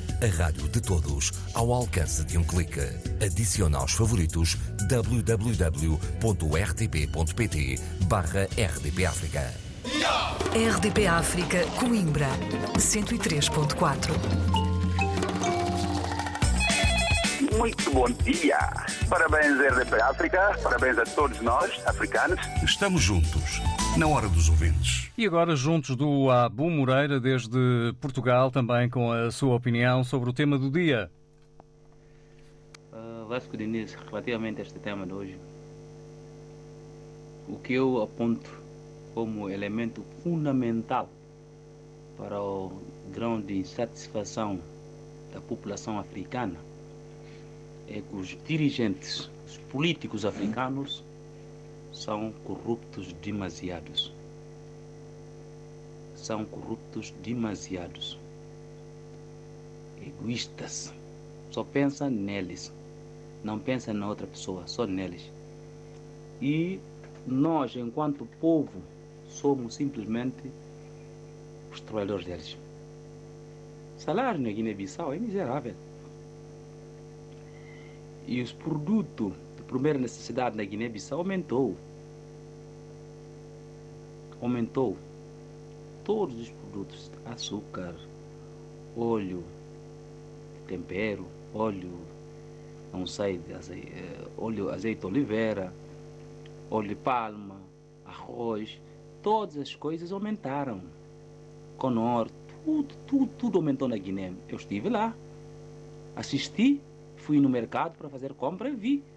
A 0.21 0.27
rádio 0.37 0.69
de 0.69 0.79
todos, 0.79 1.31
ao 1.55 1.73
alcance 1.73 2.23
de 2.23 2.37
um 2.37 2.43
clique. 2.43 2.79
Adicione 3.25 3.75
aos 3.75 3.93
favoritos 3.93 4.55
www.rtp.pt 4.87 5.49
barra 8.05 8.43
RDP 8.43 9.05
África. 9.07 9.51
RDP 10.53 11.07
África, 11.07 11.65
Coimbra, 11.79 12.27
103.4. 12.77 14.11
Muito 17.57 17.91
bom 17.91 18.05
dia. 18.23 18.59
Parabéns, 19.09 19.57
RDP 19.57 19.99
África. 20.03 20.55
Parabéns 20.61 20.99
a 20.99 21.03
todos 21.03 21.41
nós, 21.41 21.81
africanos. 21.87 22.39
Estamos 22.63 23.01
juntos, 23.01 23.59
na 23.97 24.07
hora 24.07 24.29
dos 24.29 24.49
ouvintes. 24.49 25.11
E 25.17 25.25
agora, 25.25 25.55
juntos 25.55 25.95
do 25.95 26.29
Abu 26.29 26.69
Moreira, 26.69 27.19
desde 27.19 27.93
Portugal, 27.99 28.49
também 28.49 28.89
com 28.89 29.11
a 29.11 29.29
sua 29.31 29.55
opinião 29.55 30.03
sobre 30.03 30.29
o 30.29 30.33
tema 30.33 30.57
do 30.57 30.71
dia. 30.71 31.11
Uh, 32.91 33.27
Vasco 33.27 33.57
Diniz, 33.57 33.93
relativamente 33.93 34.59
a 34.59 34.63
este 34.63 34.79
tema 34.79 35.05
de 35.05 35.13
hoje, 35.13 35.37
o 37.49 37.57
que 37.57 37.73
eu 37.73 38.01
aponto 38.01 38.49
como 39.13 39.49
elemento 39.49 40.03
fundamental 40.23 41.09
para 42.17 42.41
o 42.41 42.81
grão 43.13 43.41
de 43.41 43.57
insatisfação 43.57 44.59
da 45.33 45.41
população 45.41 45.99
africana 45.99 46.57
é 47.89 48.01
que 48.01 48.15
os 48.15 48.37
dirigentes, 48.47 49.29
os 49.45 49.57
políticos 49.69 50.25
africanos, 50.25 51.03
são 51.91 52.31
corruptos 52.43 53.13
demasiados. 53.13 54.13
São 56.15 56.45
corruptos 56.45 57.13
demasiados. 57.21 58.17
Egoístas. 60.05 60.93
Só 61.49 61.63
pensam 61.63 62.09
neles. 62.09 62.71
Não 63.43 63.59
pensam 63.59 63.93
na 63.93 64.07
outra 64.07 64.27
pessoa, 64.27 64.67
só 64.67 64.85
neles. 64.85 65.29
E 66.41 66.79
nós, 67.25 67.75
enquanto 67.75 68.27
povo, 68.39 68.81
somos 69.27 69.75
simplesmente 69.75 70.51
os 71.71 71.81
trabalhadores 71.81 72.25
deles. 72.25 72.57
O 73.97 73.99
salário 73.99 74.39
na 74.39 74.49
Guiné-Bissau 74.49 75.13
é 75.13 75.19
miserável. 75.19 75.73
E 78.27 78.41
os 78.41 78.51
produtos 78.51 79.33
primeira 79.71 79.97
necessidade 79.97 80.57
na 80.57 80.65
Guiné-Bissau 80.65 81.19
aumentou. 81.19 81.77
Aumentou. 84.41 84.97
Todos 86.03 86.37
os 86.37 86.49
produtos, 86.49 87.09
açúcar, 87.25 87.95
óleo, 88.97 89.43
tempero, 90.67 91.25
óleo, 91.53 91.93
não 92.91 93.07
sei, 93.07 93.39
azeite, 93.55 93.93
óleo, 94.37 94.69
azeite 94.69 95.05
oliveira, 95.05 95.73
óleo 96.69 96.89
de 96.89 96.95
palma, 96.95 97.55
arroz, 98.05 98.77
todas 99.21 99.57
as 99.57 99.73
coisas 99.73 100.11
aumentaram. 100.11 100.81
Conor, 101.77 102.29
tudo, 102.65 102.93
tudo, 103.07 103.27
tudo 103.37 103.57
aumentou 103.59 103.87
na 103.87 103.95
Guiné. 103.95 104.33
Eu 104.49 104.57
estive 104.57 104.89
lá, 104.89 105.15
assisti, 106.15 106.81
fui 107.15 107.39
no 107.39 107.47
mercado 107.47 107.95
para 107.97 108.09
fazer 108.09 108.33
compra 108.33 108.69
e 108.69 108.75
vi 108.75 109.10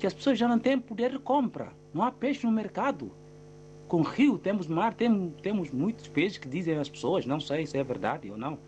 que 0.00 0.06
as 0.06 0.14
pessoas 0.14 0.38
já 0.38 0.48
não 0.48 0.58
têm 0.58 0.80
poder 0.80 1.12
de 1.12 1.18
compra. 1.18 1.72
Não 1.92 2.02
há 2.02 2.10
peixe 2.10 2.46
no 2.46 2.52
mercado. 2.52 3.12
Com 3.86 4.00
rio, 4.00 4.38
temos 4.38 4.66
mar, 4.66 4.94
temos, 4.94 5.34
temos 5.42 5.70
muitos 5.70 6.08
peixes 6.08 6.38
que 6.38 6.48
dizem 6.48 6.78
as 6.78 6.88
pessoas, 6.88 7.26
não 7.26 7.38
sei 7.38 7.66
se 7.66 7.76
é 7.76 7.84
verdade 7.84 8.30
ou 8.30 8.38
não. 8.38 8.58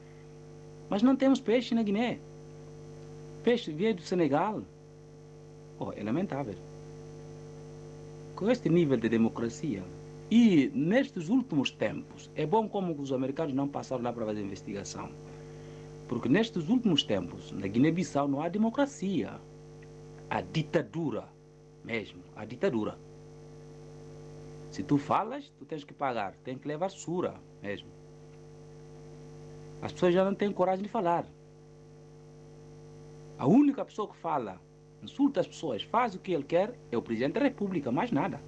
Mas 0.91 1.03
não 1.03 1.17
temos 1.17 1.41
peixe 1.41 1.75
na 1.75 1.83
Guiné. 1.83 2.19
Peixe 3.43 3.73
veio 3.73 3.95
do 3.95 4.03
Senegal. 4.03 4.63
Oh, 5.79 5.91
é 5.93 6.03
lamentável. 6.03 6.55
Com 8.37 8.51
este 8.51 8.69
nível 8.69 8.99
de 8.99 9.09
democracia, 9.09 9.83
e 10.31 10.71
nestes 10.75 11.29
últimos 11.29 11.71
tempos, 11.71 12.31
é 12.35 12.45
bom 12.45 12.69
como 12.69 12.93
os 13.01 13.13
americanos 13.13 13.55
não 13.55 13.69
passaram 13.69 14.03
lá 14.03 14.13
para 14.13 14.27
fazer 14.27 14.43
investigação. 14.43 15.09
Porque 16.09 16.29
nestes 16.29 16.69
últimos 16.69 17.03
tempos, 17.03 17.53
na 17.53 17.67
Guiné-Bissau 17.67 18.29
não 18.29 18.43
há 18.43 18.49
democracia. 18.49 19.41
Há 20.33 20.41
ditadura 20.41 21.29
mesmo, 21.85 22.23
há 22.35 22.47
ditadura. 22.47 22.97
Se 24.71 24.83
tu 24.83 24.97
falas, 24.97 25.53
tu 25.59 25.67
tens 25.67 25.85
que 25.85 25.93
pagar, 25.93 26.35
tem 26.43 26.57
que 26.57 26.67
levar 26.67 26.89
sura 26.89 27.35
mesmo. 27.63 27.91
As 29.83 29.93
pessoas 29.93 30.15
já 30.15 30.25
não 30.25 30.35
têm 30.35 30.51
coragem 30.51 30.83
de 30.83 30.89
falar. 30.89 31.27
A 33.39 33.47
única 33.47 33.85
pessoa 33.85 34.09
que 34.09 34.17
fala, 34.17 34.59
insulta 35.03 35.41
as 35.41 35.47
pessoas, 35.47 35.83
faz 35.83 36.15
o 36.15 36.19
que 36.19 36.33
ele 36.33 36.45
quer, 36.45 36.79
é 36.91 36.97
o 36.97 37.03
presidente 37.03 37.35
da 37.35 37.41
República, 37.41 37.93
mais 37.93 38.11
nada. 38.11 38.41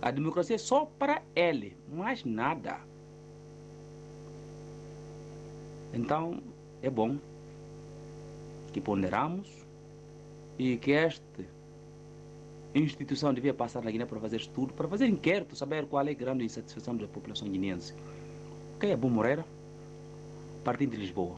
A 0.00 0.12
democracia 0.12 0.54
é 0.54 0.58
só 0.58 0.84
para 0.84 1.20
ele, 1.34 1.76
mais 1.92 2.24
nada. 2.24 2.78
Então, 5.92 6.40
é 6.80 6.88
bom 6.88 7.18
que 8.72 8.80
ponderamos 8.80 9.63
e 10.58 10.76
que 10.76 10.92
esta 10.92 11.44
instituição 12.74 13.32
devia 13.32 13.54
passar 13.54 13.82
na 13.82 13.90
Guiné 13.90 14.04
para 14.04 14.20
fazer 14.20 14.36
estudo, 14.36 14.72
para 14.74 14.88
fazer 14.88 15.06
inquérito, 15.06 15.54
saber 15.54 15.86
qual 15.86 16.06
é 16.06 16.10
a 16.10 16.14
grande 16.14 16.44
insatisfação 16.44 16.96
da 16.96 17.06
população 17.06 17.48
guineense. 17.48 17.94
Ok, 18.76 18.92
Abu 18.92 19.08
Moreira, 19.08 19.44
partindo 20.64 20.90
de 20.90 20.96
Lisboa. 20.96 21.36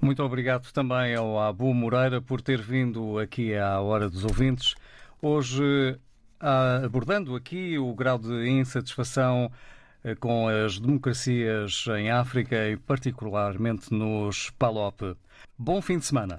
Muito 0.00 0.22
obrigado 0.22 0.72
também 0.72 1.14
ao 1.14 1.38
Abu 1.38 1.72
Moreira 1.72 2.20
por 2.20 2.40
ter 2.40 2.60
vindo 2.60 3.18
aqui 3.18 3.54
à 3.54 3.80
Hora 3.80 4.08
dos 4.08 4.24
Ouvintes. 4.24 4.74
Hoje, 5.20 5.98
abordando 6.84 7.34
aqui 7.34 7.78
o 7.78 7.94
grau 7.94 8.18
de 8.18 8.48
insatisfação 8.48 9.50
com 10.20 10.48
as 10.48 10.78
democracias 10.78 11.84
em 11.98 12.10
África 12.10 12.68
e 12.68 12.76
particularmente 12.76 13.92
nos 13.92 14.50
PALOP. 14.50 15.16
Bom 15.58 15.80
fim 15.82 15.98
de 15.98 16.06
semana. 16.06 16.38